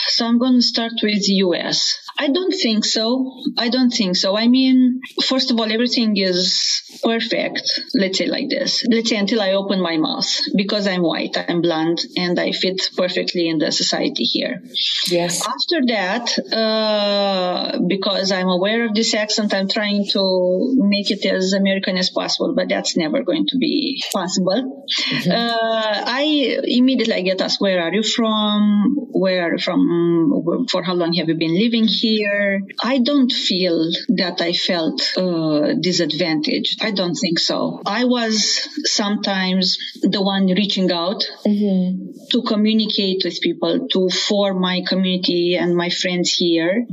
so 0.09 0.27
I'm 0.27 0.39
going 0.39 0.55
to 0.55 0.63
start 0.63 0.93
with 1.03 1.29
US. 1.29 2.02
I 2.19 2.29
don't 2.29 2.53
think 2.53 2.85
so. 2.85 3.33
I 3.59 3.69
don't 3.69 3.91
think 3.91 4.17
so. 4.17 4.37
I 4.37 4.49
mean, 4.49 5.01
first 5.25 5.51
of 5.51 5.59
all, 5.59 5.71
everything 5.73 6.17
is 6.17 7.01
perfect. 7.03 7.63
Let's 7.95 8.19
say 8.19 8.27
like 8.27 8.49
this. 8.49 8.85
Let's 8.89 9.09
say 9.11 9.17
until 9.17 9.41
I 9.41 9.55
open 9.55 9.81
my 9.81 9.97
mouth 9.97 10.29
because 10.57 10.87
I'm 10.87 11.03
white, 11.03 11.37
I'm 11.37 11.63
blonde, 11.63 12.01
and 12.17 12.39
I 12.39 12.53
fit 12.53 12.81
perfectly 12.97 13.49
in 13.49 13.59
the 13.59 13.73
society 13.73 14.25
here. 14.25 14.63
Yes. 15.09 15.41
After 15.41 15.87
that, 15.87 16.39
uh, 16.53 17.79
because 17.89 18.31
I'm 18.31 18.49
aware 18.49 18.87
of 18.87 18.95
this 18.95 19.15
accent, 19.15 19.55
I'm 19.55 19.69
trying 19.69 20.07
to 20.13 20.75
make 20.77 21.11
it 21.11 21.25
as 21.25 21.55
American 21.55 21.97
as 21.97 22.11
possible, 22.11 22.55
but 22.55 22.69
that's 22.69 22.97
never 22.97 23.23
going 23.23 23.47
to 23.49 23.59
be 23.59 24.03
possible. 24.13 24.85
Mm-hmm. 25.11 25.31
Uh, 25.31 26.03
I 26.07 26.59
immediately 26.65 27.23
get 27.23 27.41
asked, 27.41 27.61
where 27.61 27.83
are 27.83 27.93
you 27.93 28.03
from? 28.03 28.97
Where 29.11 29.43
are 29.45 29.53
you 29.53 29.59
from? 29.59 30.67
For 30.71 30.83
how 30.83 30.95
long 30.95 31.15
have 31.15 31.29
you 31.29 31.37
been 31.37 31.59
living 31.59 31.87
here? 31.89 32.02
Here, 32.03 32.61
I 32.83 32.99
don't 32.99 33.31
feel 33.31 33.91
that 34.21 34.41
I 34.41 34.53
felt 34.53 35.01
uh, 35.17 35.75
disadvantaged. 35.81 36.83
I 36.83 36.91
don't 36.91 37.15
think 37.15 37.39
so. 37.39 37.81
I 37.87 38.05
was 38.05 38.69
sometimes 38.85 39.79
the 40.03 40.23
one 40.23 40.47
reaching 40.47 40.91
out 40.91 41.23
mm-hmm. 41.47 42.11
to 42.33 42.43
communicate 42.43 43.23
with 43.25 43.41
people, 43.41 43.87
to 43.93 44.09
form 44.09 44.61
my 44.61 44.83
community 44.87 45.57
and 45.57 45.77
my 45.77 45.91
friends 45.91 46.31
here. 46.33 46.87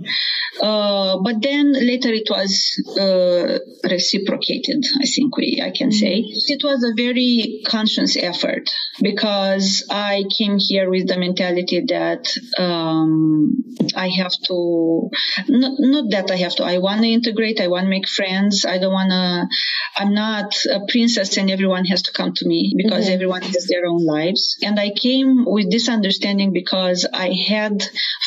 Uh, 0.61 1.17
but 1.23 1.41
then 1.41 1.73
later 1.73 2.11
it 2.11 2.27
was 2.29 2.51
uh, 2.99 3.59
reciprocated. 3.89 4.83
I 5.01 5.05
think 5.05 5.37
we 5.37 5.61
I 5.63 5.71
can 5.71 5.91
say 5.91 6.21
mm-hmm. 6.21 6.53
it 6.55 6.61
was 6.63 6.83
a 6.83 6.93
very 6.95 7.61
conscious 7.65 8.17
effort 8.17 8.69
because 9.01 9.85
I 9.89 10.25
came 10.37 10.57
here 10.59 10.89
with 10.89 11.07
the 11.07 11.17
mentality 11.17 11.81
that 11.87 12.23
um, 12.57 13.63
I 13.95 14.09
have 14.09 14.33
to 14.47 14.98
not, 15.47 15.73
not 15.77 16.05
that 16.11 16.31
I 16.31 16.37
have 16.37 16.55
to. 16.55 16.63
I 16.63 16.77
want 16.77 17.01
to 17.01 17.07
integrate. 17.07 17.59
I 17.61 17.67
want 17.67 17.85
to 17.85 17.89
make 17.89 18.07
friends. 18.07 18.65
I 18.65 18.77
don't 18.77 18.93
want 18.93 19.11
to. 19.11 19.47
I'm 20.01 20.13
not 20.13 20.53
a 20.71 20.81
princess 20.87 21.37
and 21.37 21.49
everyone 21.51 21.85
has 21.85 22.03
to 22.03 22.11
come 22.11 22.33
to 22.33 22.47
me 22.47 22.73
because 22.75 23.05
mm-hmm. 23.05 23.13
everyone 23.13 23.41
has 23.41 23.67
their 23.67 23.85
own 23.85 24.05
lives. 24.05 24.57
And 24.61 24.79
I 24.79 24.91
came 24.91 25.45
with 25.45 25.71
this 25.71 25.89
understanding 25.89 26.53
because 26.53 27.07
I 27.13 27.31
had 27.47 27.83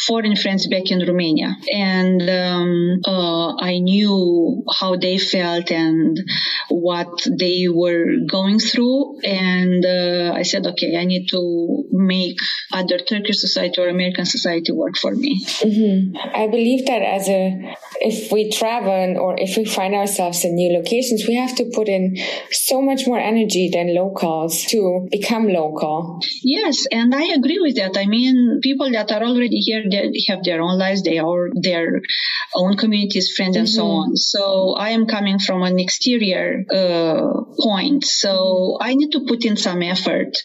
foreign 0.07 0.37
friends 0.37 0.67
back 0.67 0.91
in 0.91 1.07
Romania 1.07 1.57
and 1.73 2.23
um, 2.29 3.01
uh, 3.05 3.57
I 3.57 3.79
knew 3.79 4.65
how 4.79 4.97
they 4.97 5.19
felt 5.19 5.71
and 5.71 6.19
what 6.69 7.27
they 7.39 7.67
were 7.69 8.07
going 8.29 8.59
through. 8.59 9.21
And 9.25 9.85
uh, 9.85 10.33
I 10.35 10.43
said, 10.43 10.67
okay, 10.67 10.97
I 10.97 11.05
need 11.05 11.29
to 11.31 11.85
make 11.91 12.37
other 12.73 12.99
Turkish 12.99 13.41
society 13.41 13.81
or 13.81 13.89
American 13.89 14.25
society 14.25 14.73
work 14.73 14.97
for 14.97 15.15
me. 15.15 15.45
Mm-hmm. 15.45 16.17
I 16.35 16.47
believe 16.49 16.62
that 16.87 17.03
as 17.03 17.29
a, 17.29 17.75
if 18.01 18.33
we 18.33 18.51
travel 18.51 19.19
or 19.19 19.39
if 19.39 19.57
we 19.57 19.65
find 19.65 19.95
ourselves 19.95 20.45
in 20.45 20.55
new 20.55 20.73
locations, 20.73 21.27
we 21.27 21.35
have 21.35 21.55
to 21.57 21.71
put 21.73 21.89
in 21.89 22.17
so 22.51 22.83
much 22.83 23.07
more 23.07 23.19
energy 23.19 23.71
than 23.73 23.95
locals 23.95 24.65
to 24.67 25.09
become 25.11 25.49
local. 25.49 26.21
Yes, 26.43 26.87
and 26.91 27.15
I 27.15 27.25
agree 27.35 27.59
with 27.61 27.77
that. 27.77 27.97
I 27.97 28.07
mean, 28.07 28.61
people 28.63 28.91
that 28.93 29.11
are 29.13 29.23
already 29.23 29.59
here, 29.59 29.85
they 29.91 30.13
have 30.29 30.43
their 30.45 30.61
own 30.61 30.79
lives, 30.79 31.03
they 31.03 31.19
are 31.19 31.51
their 31.55 32.01
own 32.55 32.77
communities, 32.77 33.33
friends, 33.37 33.57
and 33.57 33.67
mm-hmm. 33.67 33.77
so 33.77 33.87
on. 33.87 34.17
So 34.17 34.75
I 34.79 34.91
am 34.91 35.07
coming 35.07 35.39
from 35.39 35.63
an 35.63 35.79
exterior 35.79 36.65
uh, 36.71 37.45
point. 37.59 38.05
So 38.05 38.79
I 38.81 38.95
need 38.95 39.13
to 39.13 39.25
put 39.27 39.45
in 39.45 39.57
some 39.57 39.83
effort 39.83 40.37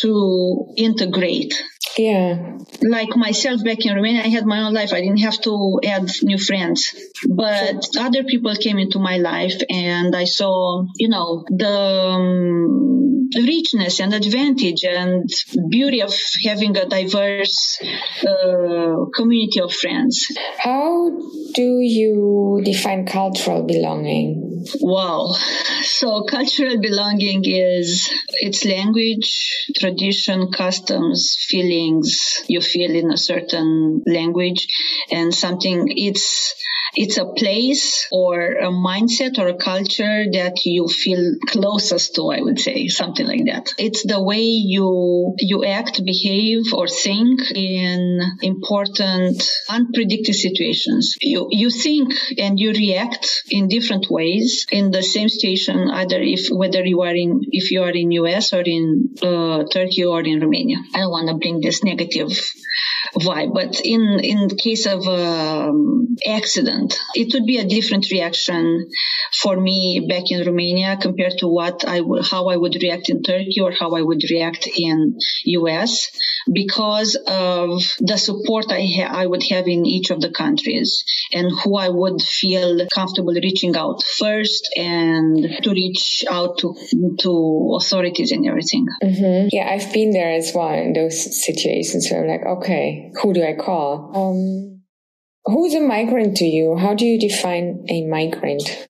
to 0.00 0.74
integrate. 0.76 1.54
Yeah. 1.98 2.58
Like 2.82 3.16
myself 3.16 3.64
back 3.64 3.84
in 3.86 3.94
Romania, 3.94 4.22
I 4.22 4.28
had 4.28 4.44
my 4.44 4.60
own 4.60 4.74
life. 4.74 4.92
I 4.92 5.00
didn't 5.00 5.20
have 5.20 5.40
to 5.42 5.80
add 5.84 6.10
new 6.22 6.38
friends, 6.38 6.94
but 7.28 7.86
other 7.98 8.24
people 8.24 8.54
came 8.56 8.78
into 8.78 8.98
my 8.98 9.16
life 9.16 9.60
and 9.70 10.14
I 10.14 10.24
saw, 10.24 10.84
you 10.96 11.08
know, 11.08 11.44
the 11.48 11.68
um, 11.68 13.30
richness 13.34 14.00
and 14.00 14.14
advantage 14.14 14.84
and 14.84 15.28
beauty 15.70 16.02
of 16.02 16.14
having 16.44 16.76
a 16.76 16.86
diverse 16.86 17.78
uh, 18.22 19.06
community 19.14 19.60
of 19.60 19.72
friends. 19.72 20.26
How 20.58 21.10
do 21.54 21.80
you 21.80 22.60
define 22.62 23.06
cultural 23.06 23.62
belonging? 23.62 24.45
Wow. 24.80 25.34
So 25.82 26.24
cultural 26.24 26.80
belonging 26.80 27.42
is 27.44 28.10
its 28.34 28.64
language, 28.64 29.70
tradition, 29.76 30.50
customs, 30.50 31.36
feelings 31.48 32.42
you 32.48 32.60
feel 32.60 32.94
in 32.94 33.12
a 33.12 33.16
certain 33.16 34.02
language 34.06 34.66
and 35.10 35.34
something 35.34 35.86
it's 35.88 36.54
it's 36.96 37.18
a 37.18 37.26
place 37.26 38.08
or 38.10 38.52
a 38.52 38.70
mindset 38.70 39.38
or 39.38 39.48
a 39.48 39.56
culture 39.56 40.24
that 40.32 40.64
you 40.64 40.88
feel 40.88 41.34
closest 41.46 42.14
to, 42.14 42.30
I 42.30 42.40
would 42.40 42.58
say, 42.58 42.88
something 42.88 43.26
like 43.26 43.44
that. 43.46 43.74
It's 43.78 44.04
the 44.04 44.22
way 44.22 44.40
you, 44.40 45.34
you 45.38 45.64
act, 45.64 46.02
behave 46.04 46.72
or 46.72 46.88
think 46.88 47.40
in 47.54 48.20
important, 48.42 49.42
unpredicted 49.68 50.34
situations. 50.34 51.16
You, 51.20 51.48
you 51.50 51.70
think 51.70 52.14
and 52.38 52.58
you 52.58 52.72
react 52.72 53.42
in 53.50 53.68
different 53.68 54.06
ways 54.10 54.66
in 54.72 54.90
the 54.90 55.02
same 55.02 55.28
situation, 55.28 55.90
either 55.90 56.20
if, 56.20 56.48
whether 56.50 56.84
you 56.84 57.02
are 57.02 57.14
in, 57.14 57.42
if 57.52 57.70
you 57.70 57.82
are 57.82 57.90
in 57.90 58.10
US 58.12 58.54
or 58.54 58.62
in 58.62 59.10
uh, 59.22 59.64
Turkey 59.70 60.04
or 60.04 60.22
in 60.22 60.40
Romania. 60.40 60.78
I 60.94 61.00
don't 61.00 61.10
want 61.10 61.28
to 61.28 61.34
bring 61.34 61.60
this 61.60 61.84
negative 61.84 62.32
vibe, 63.18 63.54
but 63.54 63.80
in, 63.80 64.20
in 64.22 64.48
case 64.56 64.86
of 64.86 65.06
um, 65.06 66.16
accident, 66.26 66.98
it 67.14 67.32
would 67.34 67.46
be 67.46 67.58
a 67.58 67.64
different 67.64 68.10
reaction 68.10 68.88
for 69.32 69.56
me 69.56 70.06
back 70.08 70.30
in 70.30 70.46
Romania 70.46 70.96
compared 71.00 71.38
to 71.38 71.48
what 71.48 71.84
I 71.86 72.00
how 72.30 72.48
I 72.48 72.56
would 72.56 72.76
react 72.82 73.08
in 73.08 73.22
Turkey 73.22 73.60
or 73.60 73.72
how 73.72 73.92
I 73.92 74.02
would 74.02 74.22
react 74.30 74.68
in 74.74 75.18
US 75.44 76.10
because 76.52 77.16
of 77.26 77.82
the 77.98 78.16
support 78.16 78.66
I 78.70 78.80
ha- 78.80 79.12
I 79.12 79.26
would 79.26 79.42
have 79.50 79.66
in 79.66 79.84
each 79.86 80.10
of 80.10 80.20
the 80.20 80.30
countries 80.30 81.04
and 81.32 81.50
who 81.50 81.76
I 81.76 81.88
would 81.88 82.22
feel 82.22 82.86
comfortable 82.94 83.34
reaching 83.34 83.76
out 83.76 84.02
first 84.18 84.68
and 84.76 85.62
to 85.62 85.70
reach 85.70 86.24
out 86.30 86.58
to 86.58 86.74
to 87.20 87.78
authorities 87.80 88.32
and 88.32 88.46
everything. 88.46 88.86
Mm-hmm. 89.02 89.48
Yeah, 89.52 89.68
I've 89.68 89.92
been 89.92 90.10
there 90.10 90.32
as 90.32 90.52
well 90.54 90.74
in 90.74 90.92
those 90.92 91.44
situations 91.44 92.08
where 92.10 92.22
I'm 92.22 92.28
like, 92.28 92.46
okay, 92.58 93.05
who 93.14 93.32
do 93.32 93.42
I 93.42 93.54
call? 93.54 94.12
Um, 94.14 94.82
who's 95.44 95.74
a 95.74 95.80
migrant 95.80 96.36
to 96.38 96.44
you? 96.44 96.76
How 96.76 96.94
do 96.94 97.04
you 97.04 97.18
define 97.18 97.86
a 97.88 98.06
migrant? 98.06 98.88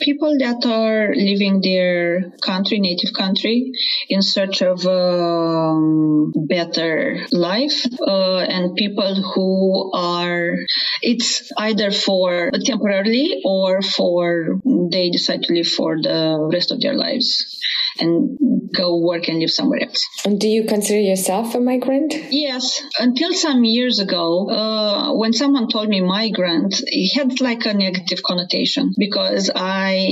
people 0.00 0.36
that 0.38 0.64
are 0.66 1.14
leaving 1.14 1.60
their 1.62 2.30
country, 2.42 2.78
native 2.80 3.12
country, 3.16 3.72
in 4.08 4.22
search 4.22 4.62
of 4.62 4.84
a 4.84 4.90
um, 4.90 6.32
better 6.48 7.26
life, 7.32 7.84
uh, 8.06 8.38
and 8.38 8.76
people 8.76 9.22
who 9.34 9.92
are, 9.94 10.56
it's 11.02 11.50
either 11.56 11.90
for 11.90 12.50
temporarily 12.64 13.42
or 13.44 13.82
for 13.82 14.60
they 14.92 15.10
decide 15.10 15.42
to 15.42 15.52
live 15.52 15.66
for 15.66 15.96
the 16.00 16.48
rest 16.52 16.70
of 16.70 16.80
their 16.80 16.94
lives. 16.94 17.58
and 18.00 18.38
go 18.74 18.98
work 18.98 19.28
and 19.28 19.38
live 19.40 19.50
somewhere 19.50 19.82
else. 19.82 20.06
And 20.24 20.40
do 20.40 20.48
you 20.48 20.64
consider 20.64 21.00
yourself 21.00 21.54
a 21.54 21.60
migrant? 21.60 22.14
Yes. 22.30 22.82
Until 22.98 23.32
some 23.32 23.64
years 23.64 23.98
ago, 23.98 24.50
uh, 24.50 25.14
when 25.14 25.32
someone 25.32 25.68
told 25.68 25.88
me 25.88 26.00
migrant, 26.00 26.80
it 26.86 27.16
had 27.16 27.40
like 27.40 27.64
a 27.66 27.74
negative 27.74 28.22
connotation 28.22 28.94
because 28.98 29.50
I 29.54 30.06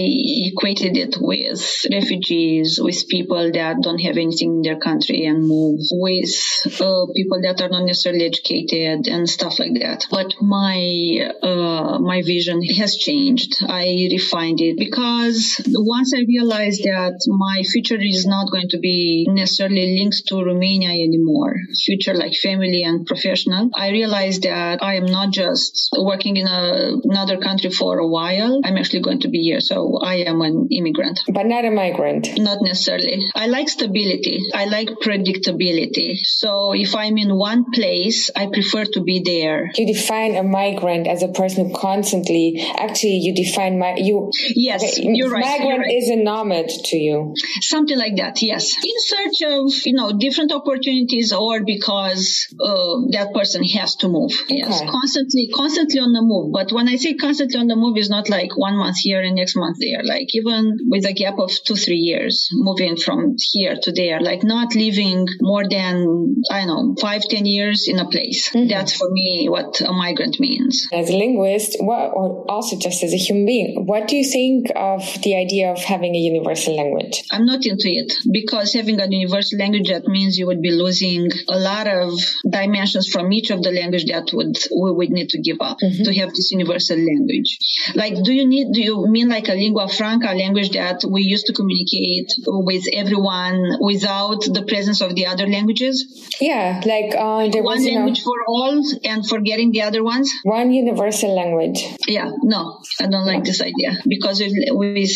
equated 0.52 0.96
it 0.96 1.16
with 1.20 1.62
refugees, 1.90 2.80
with 2.82 3.08
people 3.08 3.50
that 3.52 3.76
don't 3.82 3.98
have 4.00 4.16
anything 4.16 4.56
in 4.56 4.62
their 4.62 4.78
country 4.78 5.24
and 5.26 5.46
move, 5.46 5.80
with 5.92 6.34
uh, 6.66 7.06
people 7.14 7.40
that 7.42 7.60
are 7.60 7.68
not 7.68 7.84
necessarily 7.84 8.26
educated 8.26 9.08
and 9.08 9.28
stuff 9.28 9.58
like 9.58 9.74
that. 9.80 10.06
But 10.10 10.34
my 10.40 11.30
uh, 11.42 11.98
my 11.98 12.22
vision 12.22 12.62
has 12.78 12.96
changed. 12.96 13.56
I 13.68 14.08
refined 14.10 14.60
it 14.60 14.76
because 14.78 15.60
once 15.74 16.12
I 16.14 16.24
realized 16.26 16.84
that 16.84 17.18
my 17.26 17.62
future 17.62 18.00
is 18.00 18.26
not 18.26 18.45
going 18.50 18.68
to 18.70 18.78
be 18.78 19.26
necessarily 19.28 19.98
linked 19.98 20.26
to 20.28 20.42
Romania 20.42 20.90
anymore, 20.90 21.54
future 21.84 22.14
like 22.14 22.34
family 22.34 22.82
and 22.82 23.06
professional, 23.06 23.70
I 23.74 23.90
realized 23.90 24.42
that 24.42 24.82
I 24.82 24.94
am 24.94 25.06
not 25.06 25.32
just 25.32 25.90
working 25.98 26.36
in 26.36 26.46
a, 26.46 26.92
another 27.04 27.38
country 27.38 27.70
for 27.70 27.98
a 27.98 28.06
while. 28.06 28.60
I'm 28.64 28.76
actually 28.76 29.00
going 29.00 29.20
to 29.20 29.28
be 29.28 29.42
here. 29.42 29.60
So 29.60 29.98
I 30.02 30.16
am 30.30 30.40
an 30.42 30.68
immigrant. 30.70 31.20
But 31.28 31.46
not 31.46 31.64
a 31.64 31.70
migrant. 31.70 32.38
Not 32.38 32.58
necessarily. 32.62 33.28
I 33.34 33.46
like 33.46 33.68
stability. 33.68 34.40
I 34.54 34.66
like 34.66 34.88
predictability. 34.88 36.18
So 36.24 36.72
if 36.74 36.94
I'm 36.94 37.18
in 37.18 37.36
one 37.36 37.70
place, 37.72 38.30
I 38.34 38.46
prefer 38.46 38.84
to 38.84 39.02
be 39.02 39.22
there. 39.24 39.70
You 39.74 39.86
define 39.92 40.36
a 40.36 40.42
migrant 40.42 41.06
as 41.06 41.22
a 41.22 41.28
person 41.28 41.66
who 41.66 41.74
constantly, 41.74 42.64
actually, 42.78 43.18
you 43.18 43.34
define 43.34 43.78
my, 43.78 43.96
you. 43.96 44.30
Yes, 44.54 44.82
okay, 44.82 45.08
you're 45.14 45.30
right. 45.30 45.44
Migrant 45.44 45.68
you're 45.68 45.78
right. 45.78 45.94
is 45.94 46.08
a 46.10 46.16
nomad 46.16 46.68
to 46.68 46.96
you. 46.96 47.34
Something 47.60 47.98
like 47.98 48.16
that, 48.16 48.35
yes. 48.42 48.74
In 48.82 48.94
search 48.98 49.42
of, 49.50 49.72
you 49.86 49.94
know, 49.94 50.12
different 50.18 50.52
opportunities 50.52 51.32
or 51.32 51.64
because 51.64 52.46
uh, 52.60 53.00
that 53.12 53.32
person 53.34 53.64
has 53.64 53.96
to 53.96 54.08
move. 54.08 54.32
Okay. 54.44 54.58
Yes, 54.58 54.82
constantly, 54.88 55.48
constantly 55.54 56.00
on 56.00 56.12
the 56.12 56.22
move. 56.22 56.52
But 56.52 56.72
when 56.72 56.88
I 56.88 56.96
say 56.96 57.14
constantly 57.14 57.58
on 57.58 57.66
the 57.66 57.76
move, 57.76 57.96
is 57.96 58.10
not 58.10 58.28
like 58.28 58.56
one 58.56 58.76
month 58.76 58.96
here 58.98 59.20
and 59.20 59.36
next 59.36 59.56
month 59.56 59.78
there. 59.80 60.02
Like 60.04 60.34
even 60.34 60.78
with 60.86 61.06
a 61.06 61.12
gap 61.12 61.38
of 61.38 61.50
two, 61.64 61.76
three 61.76 61.96
years, 61.96 62.48
moving 62.52 62.96
from 62.96 63.36
here 63.52 63.76
to 63.82 63.92
there, 63.92 64.20
like 64.20 64.42
not 64.42 64.74
living 64.74 65.26
more 65.40 65.64
than, 65.68 66.42
I 66.50 66.64
don't 66.64 66.68
know, 66.68 66.94
five, 67.00 67.22
ten 67.22 67.46
years 67.46 67.86
in 67.88 67.98
a 67.98 68.08
place. 68.08 68.50
Mm-hmm. 68.50 68.68
That's 68.68 68.96
for 68.96 69.08
me 69.10 69.48
what 69.48 69.80
a 69.80 69.92
migrant 69.92 70.38
means. 70.40 70.86
As 70.92 71.10
a 71.10 71.16
linguist, 71.16 71.76
what, 71.80 72.10
or 72.14 72.44
also 72.50 72.78
just 72.78 73.02
as 73.02 73.12
a 73.12 73.16
human 73.16 73.46
being, 73.46 73.84
what 73.86 74.08
do 74.08 74.16
you 74.16 74.24
think 74.24 74.70
of 74.74 75.02
the 75.22 75.36
idea 75.36 75.72
of 75.72 75.78
having 75.78 76.14
a 76.14 76.18
universal 76.18 76.76
language? 76.76 77.22
I'm 77.30 77.46
not 77.46 77.64
into 77.66 77.88
it 77.88 78.12
because 78.30 78.72
having 78.74 79.00
a 79.00 79.08
universal 79.08 79.58
language, 79.58 79.88
that 79.88 80.06
means 80.06 80.36
you 80.36 80.46
would 80.46 80.62
be 80.62 80.70
losing 80.70 81.30
a 81.48 81.58
lot 81.58 81.86
of 81.86 82.12
dimensions 82.48 83.08
from 83.08 83.32
each 83.32 83.50
of 83.50 83.62
the 83.62 83.70
language 83.70 84.06
that 84.06 84.30
would 84.32 84.56
we 84.70 84.92
would 84.92 85.10
need 85.10 85.28
to 85.30 85.40
give 85.40 85.58
up 85.60 85.78
mm-hmm. 85.82 86.04
to 86.04 86.14
have 86.14 86.30
this 86.30 86.50
universal 86.50 86.96
language. 86.96 87.58
Like, 87.94 88.22
do 88.22 88.32
you 88.32 88.46
need, 88.46 88.72
do 88.72 88.80
you 88.82 89.06
mean 89.08 89.28
like 89.28 89.48
a 89.48 89.54
lingua 89.54 89.88
franca 89.88 90.26
a 90.26 90.34
language 90.34 90.70
that 90.70 91.04
we 91.08 91.22
used 91.22 91.46
to 91.46 91.52
communicate 91.52 92.32
with 92.46 92.84
everyone 92.92 93.78
without 93.80 94.40
the 94.42 94.64
presence 94.66 95.00
of 95.00 95.14
the 95.14 95.26
other 95.26 95.46
languages? 95.46 96.36
Yeah, 96.40 96.82
like 96.84 97.14
uh, 97.16 97.48
there 97.48 97.62
one 97.62 97.78
was, 97.78 97.86
language 97.86 98.18
know, 98.18 98.24
for 98.24 98.44
all 98.48 98.82
and 99.04 99.26
forgetting 99.26 99.72
the 99.72 99.82
other 99.82 100.02
ones. 100.02 100.30
One 100.42 100.72
universal 100.72 101.34
language. 101.34 101.84
Yeah, 102.08 102.30
no, 102.42 102.80
I 103.00 103.06
don't 103.06 103.26
like 103.26 103.44
this 103.44 103.60
idea 103.60 104.02
because 104.06 104.40
with, 104.40 104.52
with 104.68 105.10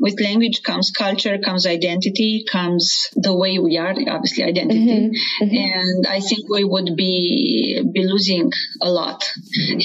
with 0.00 0.20
language 0.20 0.62
comes 0.62 0.90
culture, 0.90 1.38
comes 1.38 1.66
identity, 1.66 2.43
comes 2.50 3.08
the 3.14 3.34
way 3.34 3.58
we 3.58 3.78
are, 3.78 3.94
obviously 4.08 4.44
identity. 4.44 5.10
Mm-hmm. 5.10 5.44
Mm-hmm. 5.44 5.56
And 5.56 6.06
I 6.06 6.20
think 6.20 6.48
we 6.48 6.64
would 6.64 6.96
be, 6.96 7.82
be 7.92 8.04
losing 8.04 8.50
a 8.80 8.90
lot 8.90 9.24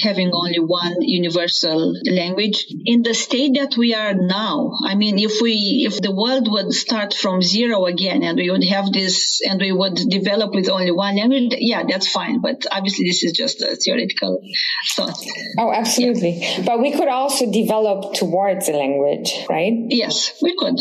having 0.02 0.32
only 0.34 0.60
one 0.60 1.02
universal 1.02 1.93
language. 2.10 2.65
In 2.86 3.04
the 3.04 3.13
state 3.13 3.56
that 3.56 3.76
we 3.78 3.93
are 3.93 4.13
now, 4.13 4.72
I 4.86 4.95
mean, 4.95 5.19
if 5.19 5.41
we, 5.41 5.88
if 5.88 6.02
the 6.02 6.13
world 6.13 6.48
would 6.52 6.74
start 6.74 7.13
from 7.13 7.41
zero 7.41 7.86
again 7.86 8.24
and 8.24 8.38
we 8.38 8.50
would 8.50 8.63
have 8.65 8.91
this 8.91 9.41
and 9.48 9.60
we 9.60 9.72
would 9.72 9.95
develop 9.95 10.54
with 10.54 10.69
only 10.69 10.91
one 10.91 11.17
language, 11.17 11.56
yeah, 11.58 11.84
that's 11.88 12.10
fine. 12.10 12.41
But 12.41 12.65
obviously 12.72 13.06
this 13.06 13.24
is 13.24 13.34
just 13.34 13.62
a 13.62 13.76
theoretical 13.76 14.41
thought. 14.95 15.17
Oh, 15.58 15.72
absolutely. 15.72 16.39
Yeah. 16.39 16.63
But 16.65 16.82
we 16.82 16.91
could 16.91 17.08
also 17.08 17.52
develop 17.52 18.13
towards 18.13 18.69
a 18.69 18.74
language, 18.74 19.34
right? 19.50 19.74
Yes, 19.89 20.34
we 20.41 20.56
could. 20.56 20.76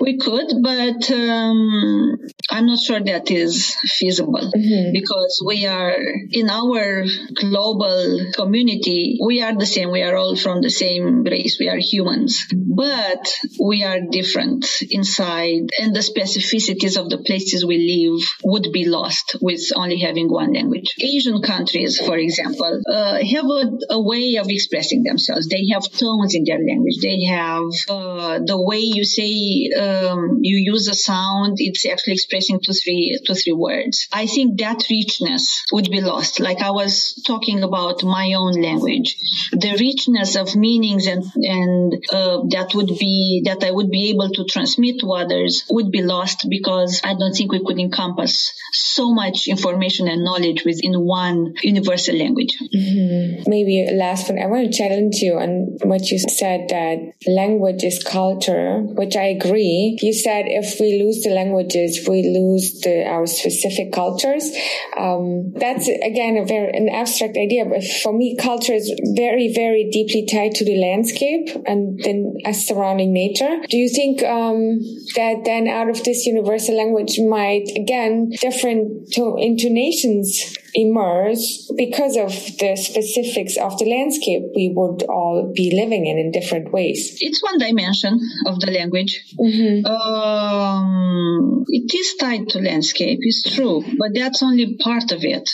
We 0.00 0.18
could, 0.18 0.48
but 0.62 1.10
um, 1.10 2.18
I'm 2.50 2.66
not 2.66 2.78
sure 2.78 3.00
that 3.00 3.30
is 3.30 3.74
feasible 3.84 4.50
mm-hmm. 4.54 4.92
because 4.92 5.42
we 5.44 5.66
are 5.66 5.96
in 6.30 6.50
our 6.50 7.04
global 7.34 8.32
community. 8.34 9.18
We 9.24 9.42
are 9.42 9.56
the 9.56 9.66
same. 9.66 9.90
We 9.90 10.02
are 10.02 10.16
all 10.16 10.36
from 10.36 10.60
the 10.60 10.70
same 10.70 11.24
race. 11.24 11.56
We 11.58 11.68
are 11.68 11.78
humans, 11.78 12.44
but 12.52 13.34
we 13.60 13.82
are 13.84 13.98
different 14.10 14.66
inside, 14.90 15.70
and 15.80 15.96
the 15.96 16.00
specificities 16.00 16.98
of 17.00 17.08
the 17.08 17.18
places 17.18 17.64
we 17.64 17.78
live 17.78 18.22
would 18.44 18.68
be 18.72 18.84
lost 18.84 19.36
with 19.40 19.62
only 19.74 20.00
having 20.00 20.28
one 20.28 20.52
language. 20.52 20.94
Asian 21.00 21.40
countries, 21.40 21.98
for 21.98 22.18
example, 22.18 22.82
uh, 22.90 23.18
have 23.24 23.44
a, 23.44 23.94
a, 23.94 24.02
way 24.02 24.36
of 24.36 24.46
expressing 24.50 25.02
themselves. 25.02 25.48
They 25.48 25.66
have 25.72 25.90
tones 25.90 26.34
in 26.34 26.44
their 26.44 26.58
language. 26.58 26.98
They 27.00 27.24
have 27.24 27.64
uh, 27.88 28.40
the 28.44 28.60
way 28.60 28.80
you 28.80 29.04
say. 29.04 29.70
Um, 29.74 30.40
you 30.42 30.58
use 30.58 30.88
a 30.88 30.94
sound, 30.94 31.56
it's 31.58 31.86
actually 31.86 32.16
expressing 32.34 32.60
two, 32.60 32.72
three, 32.72 33.20
two, 33.26 33.34
three 33.34 33.52
words. 33.52 34.08
I 34.12 34.26
think 34.26 34.58
that 34.58 34.84
richness 34.90 35.64
would 35.72 35.90
be 35.90 36.00
lost. 36.00 36.40
Like 36.40 36.60
I 36.60 36.70
was 36.70 37.22
talking 37.26 37.62
about 37.62 38.02
my 38.02 38.32
own 38.36 38.60
language, 38.60 39.16
the 39.52 39.76
richness 39.78 40.36
of 40.36 40.56
meanings 40.56 41.06
and, 41.06 41.24
and 41.36 41.92
uh, 42.12 42.42
that 42.50 42.72
would 42.74 42.98
be, 42.98 43.42
that 43.44 43.62
I 43.64 43.70
would 43.70 43.90
be 43.90 44.10
able 44.10 44.30
to 44.30 44.44
transmit 44.44 45.00
to 45.00 45.12
others 45.12 45.64
would 45.70 45.90
be 45.90 46.02
lost 46.02 46.46
because 46.48 47.00
I 47.04 47.14
don't 47.14 47.32
think 47.32 47.52
we 47.52 47.64
could 47.64 47.78
encompass 47.78 48.52
so 48.72 49.12
much 49.12 49.48
information 49.48 50.08
and 50.08 50.24
knowledge 50.24 50.64
within 50.64 50.94
one 51.00 51.54
universal 51.62 52.16
language. 52.16 52.56
Mm-hmm. 52.74 53.50
Maybe 53.50 53.88
last 53.92 54.28
one, 54.28 54.38
I 54.40 54.46
want 54.46 54.70
to 54.70 54.76
challenge 54.76 55.16
you 55.16 55.38
on 55.38 55.78
what 55.82 56.10
you 56.10 56.18
said 56.18 56.68
that 56.68 57.12
language 57.26 57.84
is 57.84 58.02
culture, 58.02 58.80
which 58.80 59.16
I 59.16 59.24
agree 59.24 59.98
you 60.00 60.12
said 60.12 60.46
if 60.46 60.80
we 60.80 61.02
lose 61.02 61.22
the 61.22 61.30
languages, 61.30 62.06
we 62.08 62.22
lose 62.24 62.80
the, 62.80 63.04
our 63.06 63.26
specific 63.26 63.92
cultures. 63.92 64.50
Um, 64.96 65.52
that's 65.54 65.88
again 65.88 66.36
a 66.36 66.44
very 66.44 66.76
an 66.76 66.88
abstract 66.88 67.36
idea, 67.36 67.64
but 67.64 67.84
for 67.84 68.12
me, 68.12 68.36
culture 68.36 68.72
is 68.72 68.92
very, 69.14 69.52
very 69.52 69.88
deeply 69.90 70.26
tied 70.26 70.54
to 70.56 70.64
the 70.64 70.76
landscape 70.76 71.48
and 71.66 71.98
then 72.00 72.34
a 72.44 72.54
surrounding 72.54 73.12
nature. 73.12 73.60
Do 73.68 73.76
you 73.76 73.88
think 73.88 74.22
um, 74.22 74.80
that 75.16 75.42
then 75.44 75.68
out 75.68 75.88
of 75.88 76.02
this 76.04 76.26
universal 76.26 76.76
language 76.76 77.18
might 77.20 77.68
again 77.76 78.30
different 78.40 79.12
to- 79.12 79.36
intonations 79.38 80.56
emerge 80.74 81.38
because 81.76 82.16
of 82.16 82.32
the 82.58 82.76
specifics 82.76 83.56
of 83.56 83.78
the 83.78 83.88
landscape 83.88 84.42
we 84.54 84.72
would 84.74 85.02
all 85.04 85.52
be 85.54 85.70
living 85.74 86.06
in 86.06 86.18
in 86.18 86.30
different 86.32 86.72
ways. 86.72 87.16
It's 87.20 87.42
one 87.42 87.58
dimension 87.58 88.18
of 88.46 88.60
the 88.60 88.70
language. 88.70 89.34
Mm-hmm. 89.38 89.86
Um, 89.86 91.64
it 91.68 91.94
is 91.94 92.16
tied 92.16 92.48
to 92.50 92.58
landscape, 92.58 93.18
it's 93.22 93.54
true, 93.54 93.84
but 93.98 94.10
that's 94.14 94.42
only 94.42 94.76
part 94.76 95.12
of 95.12 95.24
it 95.24 95.48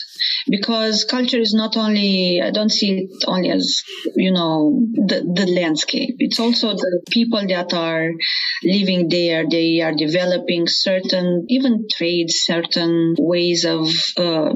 because 0.49 1.05
culture 1.05 1.39
is 1.39 1.55
not 1.55 1.77
only, 1.77 2.41
I 2.43 2.51
don't 2.51 2.71
see 2.71 3.09
it 3.11 3.25
only 3.27 3.51
as, 3.51 3.83
you 4.17 4.33
know, 4.33 4.87
the, 4.95 5.21
the 5.35 5.47
landscape. 5.47 6.17
It's 6.19 6.41
also 6.41 6.73
the 6.73 7.03
people 7.11 7.47
that 7.49 7.73
are 7.75 8.11
living 8.63 9.09
there. 9.09 9.45
They 9.49 9.81
are 9.81 9.95
developing 9.95 10.67
certain, 10.67 11.47
even 11.49 11.87
trades, 11.91 12.37
certain 12.37 13.17
ways 13.19 13.65
of 13.65 13.89
uh, 14.17 14.53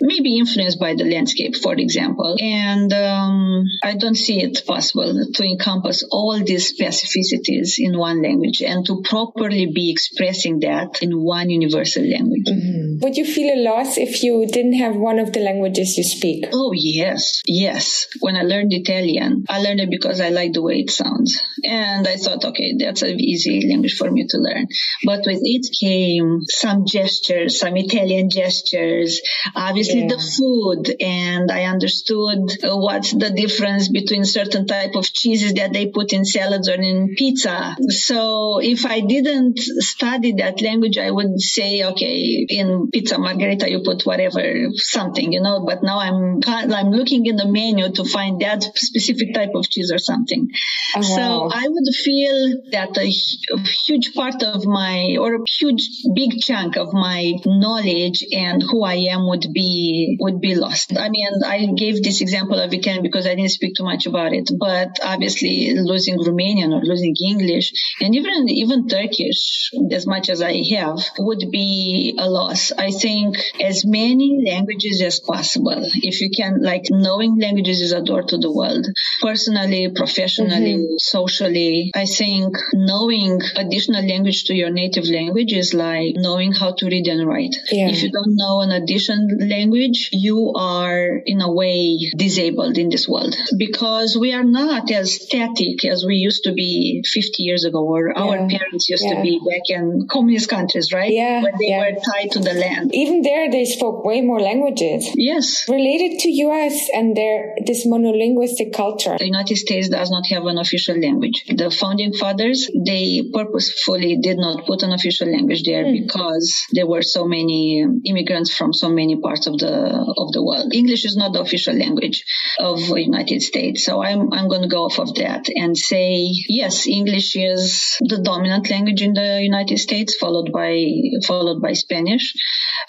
maybe 0.00 0.38
influenced 0.38 0.80
by 0.80 0.94
the 0.94 1.04
landscape, 1.04 1.56
for 1.56 1.74
example. 1.74 2.36
And 2.40 2.92
um, 2.92 3.64
I 3.82 3.94
don't 3.94 4.16
see 4.16 4.42
it 4.42 4.66
possible 4.66 5.26
to 5.34 5.44
encompass 5.44 6.06
all 6.10 6.38
these 6.44 6.72
specificities 6.72 7.74
in 7.78 7.98
one 7.98 8.22
language 8.22 8.62
and 8.62 8.84
to 8.86 9.02
properly 9.02 9.66
be 9.66 9.90
expressing 9.90 10.60
that 10.60 11.02
in 11.02 11.22
one 11.22 11.50
universal 11.50 12.02
language. 12.02 12.46
Mm-hmm. 12.46 12.78
Mm. 12.78 13.02
Would 13.02 13.16
you 13.16 13.24
feel 13.24 13.54
a 13.54 13.60
loss 13.62 13.98
if 13.98 14.22
you 14.22 14.46
didn't 14.46 14.74
have 14.74 14.96
one 14.96 15.18
of 15.18 15.32
the 15.32 15.40
languages 15.40 15.96
you 15.96 16.04
speak? 16.04 16.46
Oh, 16.52 16.72
yes. 16.74 17.42
Yes. 17.46 18.06
When 18.20 18.36
I 18.36 18.42
learned 18.42 18.72
Italian, 18.72 19.44
I 19.48 19.60
learned 19.60 19.80
it 19.80 19.90
because 19.90 20.20
I 20.20 20.30
like 20.30 20.52
the 20.52 20.62
way 20.62 20.80
it 20.80 20.90
sounds. 20.90 21.38
And 21.64 22.06
I 22.06 22.16
thought, 22.16 22.44
okay, 22.44 22.74
that's 22.78 23.02
an 23.02 23.20
easy 23.20 23.68
language 23.68 23.96
for 23.96 24.10
me 24.10 24.26
to 24.28 24.38
learn. 24.38 24.66
But 25.04 25.20
with 25.26 25.40
it 25.42 25.68
came 25.78 26.40
some 26.48 26.84
gestures, 26.86 27.58
some 27.58 27.76
Italian 27.76 28.30
gestures, 28.30 29.20
obviously 29.54 30.00
yeah. 30.00 30.08
the 30.08 30.18
food. 30.18 30.96
And 31.00 31.50
I 31.50 31.64
understood 31.64 32.50
what's 32.62 33.12
the 33.12 33.30
difference 33.30 33.88
between 33.88 34.24
certain 34.24 34.66
type 34.66 34.94
of 34.94 35.04
cheeses 35.12 35.54
that 35.54 35.72
they 35.72 35.86
put 35.86 36.12
in 36.12 36.24
salads 36.24 36.68
or 36.68 36.74
in 36.74 37.14
pizza. 37.16 37.76
So 37.88 38.60
if 38.60 38.86
I 38.86 39.00
didn't 39.00 39.58
study 39.58 40.32
that 40.34 40.60
language, 40.62 40.98
I 40.98 41.10
would 41.10 41.40
say, 41.40 41.84
okay, 41.84 42.46
in 42.48 42.90
pizza 42.92 43.18
margherita, 43.18 43.70
you 43.70 43.82
put 43.84 44.02
whatever, 44.04 44.42
something, 44.74 45.32
you 45.32 45.40
know, 45.40 45.64
but 45.64 45.82
now 45.82 45.98
I'm, 45.98 46.40
I'm 46.46 46.90
looking 46.90 47.26
in 47.26 47.36
the 47.36 47.46
menu 47.46 47.90
to 47.92 48.04
find 48.04 48.40
that 48.40 48.62
specific 48.76 49.34
type 49.34 49.50
of 49.54 49.68
cheese 49.68 49.92
or 49.92 49.98
something. 49.98 50.48
Oh, 50.96 51.02
so. 51.02 51.50
I 51.52 51.66
would 51.68 51.94
feel 51.94 52.62
that 52.72 52.96
a, 52.96 53.08
a 53.54 53.60
huge 53.86 54.14
part 54.14 54.42
of 54.42 54.64
my, 54.64 55.16
or 55.18 55.34
a 55.36 55.40
huge, 55.58 55.88
big 56.14 56.40
chunk 56.40 56.76
of 56.76 56.92
my 56.92 57.34
knowledge 57.44 58.24
and 58.32 58.62
who 58.62 58.84
I 58.84 58.94
am 59.10 59.27
would 59.28 59.46
be, 59.52 60.16
would 60.20 60.40
be 60.40 60.54
lost. 60.54 60.96
I 60.96 61.08
mean, 61.08 61.28
I 61.44 61.66
gave 61.76 62.02
this 62.02 62.20
example 62.20 62.58
of 62.58 62.72
Italian 62.72 63.02
because 63.02 63.26
I 63.26 63.34
didn't 63.34 63.50
speak 63.50 63.74
too 63.76 63.84
much 63.84 64.06
about 64.06 64.32
it, 64.32 64.50
but 64.58 64.98
obviously 65.02 65.74
losing 65.74 66.18
Romanian 66.18 66.72
or 66.72 66.82
losing 66.82 67.14
English 67.24 67.72
and 68.00 68.14
even, 68.14 68.48
even 68.48 68.88
Turkish, 68.88 69.70
as 69.92 70.06
much 70.06 70.28
as 70.28 70.42
I 70.42 70.54
have, 70.76 70.98
would 71.18 71.50
be 71.50 72.16
a 72.18 72.28
loss. 72.28 72.72
I 72.72 72.90
think 72.90 73.36
as 73.60 73.84
many 73.84 74.42
languages 74.46 75.02
as 75.02 75.20
possible. 75.20 75.82
If 76.02 76.20
you 76.20 76.30
can, 76.34 76.62
like 76.62 76.84
knowing 76.90 77.38
languages 77.38 77.80
is 77.80 77.92
a 77.92 78.02
door 78.02 78.22
to 78.22 78.38
the 78.38 78.52
world. 78.52 78.86
Personally, 79.20 79.90
professionally, 79.94 80.76
mm-hmm. 80.76 80.98
socially, 80.98 81.90
I 81.94 82.06
think 82.06 82.56
knowing 82.72 83.40
additional 83.56 84.06
language 84.06 84.44
to 84.44 84.54
your 84.54 84.70
native 84.70 85.06
language 85.06 85.52
is 85.52 85.74
like 85.74 86.14
knowing 86.16 86.52
how 86.52 86.74
to 86.78 86.86
read 86.86 87.06
and 87.06 87.26
write. 87.26 87.56
Yeah. 87.70 87.88
If 87.88 88.02
you 88.02 88.10
don't 88.10 88.36
know 88.36 88.60
an 88.60 88.70
additional 88.70 89.17
language, 89.38 90.10
you 90.12 90.52
are 90.56 91.20
in 91.24 91.40
a 91.40 91.50
way 91.50 92.10
disabled 92.16 92.78
in 92.78 92.88
this 92.88 93.08
world 93.08 93.34
because 93.56 94.16
we 94.18 94.32
are 94.32 94.44
not 94.44 94.90
as 94.90 95.14
static 95.14 95.84
as 95.84 96.04
we 96.06 96.16
used 96.16 96.44
to 96.44 96.52
be 96.52 97.02
50 97.06 97.42
years 97.42 97.64
ago 97.64 97.84
or 97.84 98.12
yeah. 98.14 98.20
our 98.22 98.36
parents 98.48 98.88
used 98.88 99.04
yeah. 99.04 99.16
to 99.16 99.22
be 99.22 99.40
back 99.48 99.68
in 99.68 100.06
communist 100.10 100.48
countries, 100.48 100.92
right? 100.92 101.12
Yeah. 101.12 101.42
When 101.42 101.54
they 101.58 101.76
were 101.78 102.00
tied 102.00 102.30
to 102.32 102.40
the 102.40 102.54
land. 102.54 102.94
Even 102.94 103.22
there, 103.22 103.50
they 103.50 103.64
spoke 103.64 104.04
way 104.04 104.20
more 104.20 104.40
languages. 104.40 105.08
Yes. 105.14 105.64
Related 105.68 106.18
to 106.20 106.28
US 106.28 106.88
and 106.94 107.16
their, 107.16 107.54
this 107.64 107.86
monolinguistic 107.86 108.74
culture. 108.74 109.16
The 109.18 109.26
United 109.26 109.56
States 109.56 109.88
does 109.88 110.10
not 110.10 110.26
have 110.26 110.44
an 110.46 110.58
official 110.58 110.98
language. 110.98 111.44
The 111.48 111.70
founding 111.70 112.12
fathers, 112.12 112.70
they 112.74 113.22
purposefully 113.32 114.18
did 114.22 114.38
not 114.38 114.66
put 114.66 114.82
an 114.82 114.92
official 114.92 115.30
language 115.30 115.62
there 115.64 115.84
mm. 115.84 116.02
because 116.02 116.64
there 116.72 116.86
were 116.86 117.02
so 117.02 117.26
many 117.26 117.84
immigrants 118.04 118.54
from 118.54 118.72
so 118.72 118.88
many 118.88 118.97
parts 119.22 119.46
of 119.46 119.58
the, 119.58 119.68
of 119.68 120.32
the 120.32 120.42
world. 120.42 120.72
English 120.74 121.04
is 121.04 121.16
not 121.16 121.32
the 121.32 121.40
official 121.40 121.74
language 121.74 122.24
of 122.58 122.78
the 122.78 123.00
United 123.00 123.42
States. 123.42 123.84
So 123.84 124.02
I'm, 124.02 124.32
I'm 124.32 124.48
going 124.48 124.62
to 124.62 124.68
go 124.68 124.84
off 124.84 124.98
of 124.98 125.14
that 125.16 125.46
and 125.54 125.76
say, 125.76 126.28
yes, 126.48 126.86
English 126.86 127.36
is 127.36 127.96
the 128.00 128.20
dominant 128.22 128.70
language 128.70 129.02
in 129.02 129.14
the 129.14 129.40
United 129.42 129.78
States, 129.78 130.16
followed 130.16 130.52
by, 130.52 130.84
followed 131.26 131.60
by 131.62 131.72
Spanish. 131.74 132.34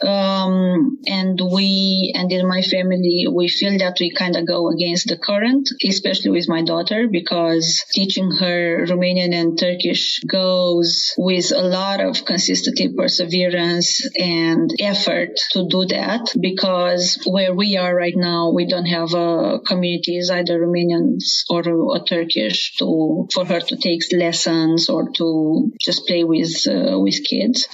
Um, 0.02 0.98
and 1.06 1.39
we, 1.52 2.13
and 2.15 2.32
in 2.32 2.48
my 2.48 2.62
family, 2.62 3.28
we 3.32 3.50
feel 3.50 3.78
that 3.80 3.98
we 4.00 4.13
kind 4.13 4.36
of 4.36 4.48
go 4.48 4.69
against 4.72 5.08
the 5.08 5.17
current, 5.17 5.67
especially 5.86 6.32
with 6.32 6.48
my 6.48 6.63
daughter, 6.63 7.08
because 7.12 7.84
teaching 7.91 8.32
her 8.39 8.86
Romanian 8.86 9.34
and 9.34 9.60
Turkish 9.60 10.19
goes 10.22 11.13
with 11.17 11.52
a 11.52 11.62
lot 11.62 12.02
of 12.02 12.26
consistency, 12.26 12.93
perseverance, 12.95 14.08
and 14.17 14.69
effort 14.80 15.32
to 15.52 15.67
do 15.67 15.86
that 15.86 15.99
because 16.40 17.22
where 17.26 17.54
we 17.54 17.78
are 17.78 17.96
right 17.96 18.16
now, 18.16 18.52
we 18.52 18.66
don't 18.66 18.86
have 18.86 19.14
uh, 19.14 19.60
communities, 19.66 20.30
either 20.30 20.60
Romanians 20.60 21.44
or, 21.50 21.68
or 21.70 22.04
Turkish 22.04 22.76
to, 22.78 23.28
for 23.34 23.46
her 23.46 23.60
to 23.60 23.76
take 23.78 24.02
lessons 24.12 24.90
or 24.90 25.10
to 25.12 25.72
just 25.80 26.08
play 26.08 26.24
with, 26.24 26.68
uh, 26.68 27.00
with 27.00 27.24
kids. 27.24 27.68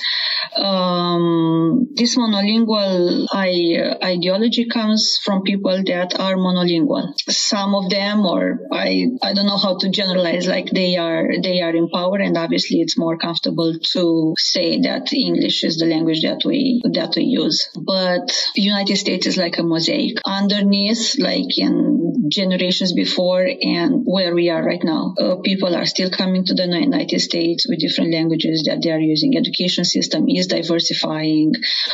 Um, 0.56 1.88
this 1.96 2.18
monolingual 2.18 3.28
I, 3.32 3.96
ideology 4.04 4.68
comes 4.70 5.20
from 5.24 5.44
people 5.44 5.84
that 5.86 6.20
are 6.20 6.36
monolingual. 6.36 7.14
Some 7.30 7.76
of 7.76 7.90
them, 7.90 8.26
or 8.26 8.60
I, 8.72 9.08
I 9.22 9.34
don't 9.34 9.48
know 9.48 9.58
how 9.58 9.78
to 9.80 9.90
generalize, 9.90 10.48
like 10.48 10.70
they 10.70 10.98
are, 10.98 11.28
they 11.42 11.62
are 11.62 11.76
in 11.76 11.90
power 11.90 12.18
and 12.18 12.38
obviously 12.38 12.82
it's 12.82 12.98
more 12.98 13.18
comfortable 13.18 13.74
to 13.94 14.34
say 14.38 14.80
that 14.82 15.12
English 15.14 15.64
is 15.64 15.78
the 15.78 15.86
language 15.86 16.22
that 16.22 16.42
we, 16.46 16.82
that 16.94 17.14
we 17.16 17.24
use. 17.24 17.70
But 17.76 18.14
United 18.56 18.97
States 18.97 19.28
is 19.28 19.38
like 19.38 19.58
a 19.58 19.63
mosaic. 19.63 20.17
Underneath, 20.25 21.15
like 21.19 21.58
in 21.58 22.30
generations 22.30 22.93
before 22.93 23.45
and 23.45 24.04
where 24.06 24.34
we 24.34 24.49
are 24.49 24.63
right 24.63 24.84
now, 24.84 25.13
uh, 25.19 25.36
people 25.43 25.75
are 25.75 25.86
still 25.86 26.10
coming 26.10 26.45
to 26.45 26.54
the 26.54 26.65
United 26.65 27.19
States 27.19 27.67
with 27.67 27.80
different 27.80 28.13
languages 28.13 28.63
that 28.67 28.82
they 28.82 28.91
are 28.91 28.99
using. 28.99 29.38
Education 29.38 29.86
system 29.86 30.28
is 30.30 30.47
diversifying 30.47 31.54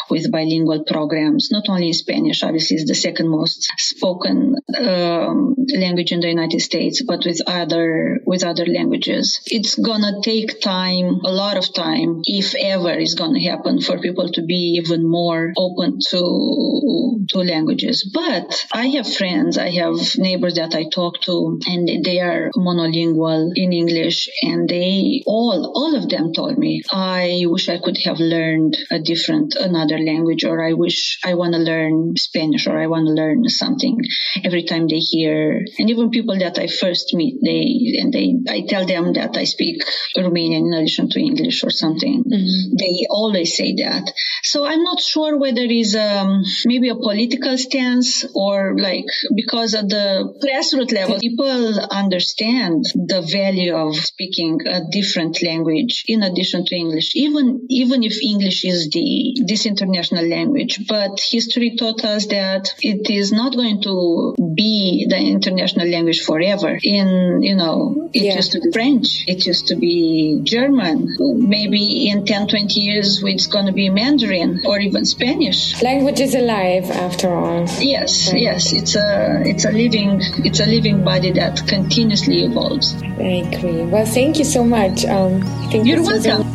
with 0.10 0.32
bilingual 0.32 0.84
programs, 0.84 1.50
not 1.52 1.64
only 1.70 1.88
in 1.88 1.94
Spanish, 1.94 2.44
obviously 2.44 2.78
is 2.78 2.86
the 2.86 2.96
second 2.96 3.30
most 3.30 3.72
spoken 3.78 4.56
um, 4.78 5.56
language 5.76 6.12
in 6.12 6.22
the 6.22 6.28
United 6.28 6.62
States, 6.62 7.04
but 7.06 7.24
with 7.26 7.40
other 7.48 8.20
with 8.26 8.44
other 8.44 8.66
languages. 8.66 9.42
It's 9.46 9.76
gonna 9.76 10.22
take 10.24 10.62
time, 10.62 11.20
a 11.24 11.32
lot 11.32 11.58
of 11.58 11.74
time, 11.74 12.22
if 12.24 12.56
ever 12.56 12.94
is 12.94 13.16
gonna 13.16 13.42
happen 13.42 13.82
for 13.82 14.00
people 14.00 14.32
to 14.34 14.42
be 14.42 14.80
even 14.82 15.08
more 15.08 15.54
open 15.58 16.00
to 16.12 17.26
to 17.30 17.40
languages. 17.40 18.10
But 18.14 18.66
I 18.74 18.88
have 18.98 19.12
friends, 19.12 19.58
I 19.58 19.70
have 19.72 19.96
neighbors 20.18 20.56
that 20.56 20.76
I 20.76 20.86
talk 20.94 21.22
to, 21.22 21.60
and 21.66 22.04
they 22.04 22.20
are 22.20 22.52
monolingual 22.56 23.52
in 23.56 23.74
English, 23.74 24.30
and 24.42 24.70
they 24.70 25.24
all 25.26 25.72
all 25.76 25.96
of 25.96 26.10
them 26.10 26.34
told 26.34 26.58
me, 26.58 26.82
I 26.92 27.44
wish 27.46 27.70
I 27.70 27.80
could 27.80 27.98
have 28.06 28.20
learned 28.20 28.78
a 28.92 29.00
different 29.00 29.56
another 29.56 29.98
language, 29.98 30.44
or 30.44 30.64
I 30.66 30.74
wish 30.74 31.20
I 31.24 31.34
want 31.36 31.54
to 31.54 31.60
learn 31.60 32.14
Spanish, 32.18 32.68
or 32.68 32.78
I 32.80 32.88
want 32.88 33.08
to 33.08 33.14
learn 33.14 33.48
something. 33.48 33.98
Every 34.44 34.64
time 34.64 34.88
they 34.88 35.00
hear, 35.00 35.64
and 35.80 35.90
even 35.90 36.10
people 36.10 36.38
that 36.40 36.60
I 36.60 36.68
first 36.68 37.14
meet, 37.14 37.40
they 37.44 38.00
and 38.02 38.14
they 38.14 38.36
I 38.50 38.66
tell 38.68 38.86
them 38.86 39.14
that 39.14 39.38
I 39.38 39.46
speak 39.46 39.82
Romanian 40.18 40.68
in 40.68 40.74
addition 40.74 41.10
to 41.10 41.20
English 41.20 41.64
or 41.64 41.70
something. 41.70 42.24
Mm-hmm. 42.24 42.76
They 42.78 43.08
always 43.10 43.56
say 43.56 43.74
that. 43.76 44.12
So 44.44 44.66
I'm 44.66 44.84
not 44.84 45.00
sure 45.00 45.38
whether 45.38 45.64
it's 45.64 45.96
um, 46.02 46.44
maybe 46.66 46.90
a 46.90 46.96
political 46.96 47.58
stance 47.58 48.26
or 48.34 48.76
like 48.78 49.06
because 49.36 49.74
at 49.74 49.90
the 49.90 50.08
grassroots 50.44 50.92
level, 50.92 51.20
people 51.20 51.80
understand 51.92 52.84
the 52.94 53.22
value 53.22 53.76
of 53.76 53.96
speaking 53.96 54.60
a 54.68 54.82
different 54.92 55.42
language 55.44 56.04
in 56.08 56.24
addition 56.24 56.66
to 56.66 56.76
English, 56.76 57.16
even 57.16 57.66
even 57.70 58.04
if 58.04 58.22
English 58.22 58.66
is 58.66 58.90
the 58.90 59.36
this 59.48 59.66
international 59.66 60.26
language. 60.28 60.88
But 60.88 61.20
history 61.20 61.76
taught 61.78 62.04
us 62.04 62.28
that 62.28 62.74
it 62.82 63.10
is 63.10 63.32
not 63.32 63.56
going 63.56 63.82
to 63.84 64.36
be 64.56 65.08
the 65.10 65.18
international 65.18 65.88
language 65.88 66.22
forever. 66.22 66.78
In 66.82 67.42
you 67.42 67.56
know, 67.56 68.10
it 68.14 68.24
yeah. 68.24 68.36
used 68.36 68.52
to 68.54 68.62
be 68.62 68.72
French, 68.72 69.26
it 69.28 69.46
used 69.46 69.68
to 69.68 69.76
be 69.76 70.42
German. 70.44 71.08
Maybe 71.20 72.10
in 72.10 72.26
10, 72.26 72.48
20 72.48 72.80
years, 72.80 73.22
it's 73.24 73.48
going 73.48 73.66
to 73.68 73.74
be 73.74 73.90
Mandarin 73.90 74.62
or 74.66 74.80
even 74.80 75.06
Spanish. 75.06 75.82
Language 75.92 76.22
is 76.22 76.36
alive, 76.36 76.90
after 76.90 77.28
all. 77.36 77.68
Yes, 77.84 78.32
right. 78.32 78.40
yes, 78.40 78.72
it's 78.72 78.96
a 78.96 79.44
it's 79.44 79.66
a 79.66 79.72
living 79.76 80.22
it's 80.48 80.62
a 80.62 80.66
living 80.66 81.04
body 81.04 81.34
that 81.34 81.68
continuously 81.68 82.46
evolves. 82.46 82.96
I 83.20 83.44
agree. 83.52 83.84
Well, 83.84 84.06
thank 84.06 84.40
you 84.40 84.46
so 84.46 84.64
much. 84.64 85.04
Um, 85.04 85.44
You're 85.84 86.02
welcome. 86.02 86.48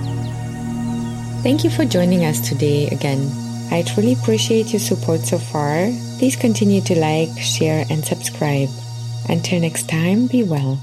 Thank 1.44 1.64
you 1.64 1.70
for 1.70 1.84
joining 1.84 2.24
us 2.24 2.40
today 2.40 2.88
again. 2.88 3.28
I 3.70 3.82
truly 3.82 4.14
appreciate 4.14 4.72
your 4.72 4.80
support 4.80 5.20
so 5.20 5.36
far. 5.36 5.92
Please 6.16 6.34
continue 6.34 6.80
to 6.88 6.96
like, 6.98 7.28
share, 7.36 7.84
and 7.90 8.02
subscribe. 8.02 8.70
Until 9.28 9.60
next 9.60 9.86
time, 9.86 10.28
be 10.28 10.44
well. 10.44 10.80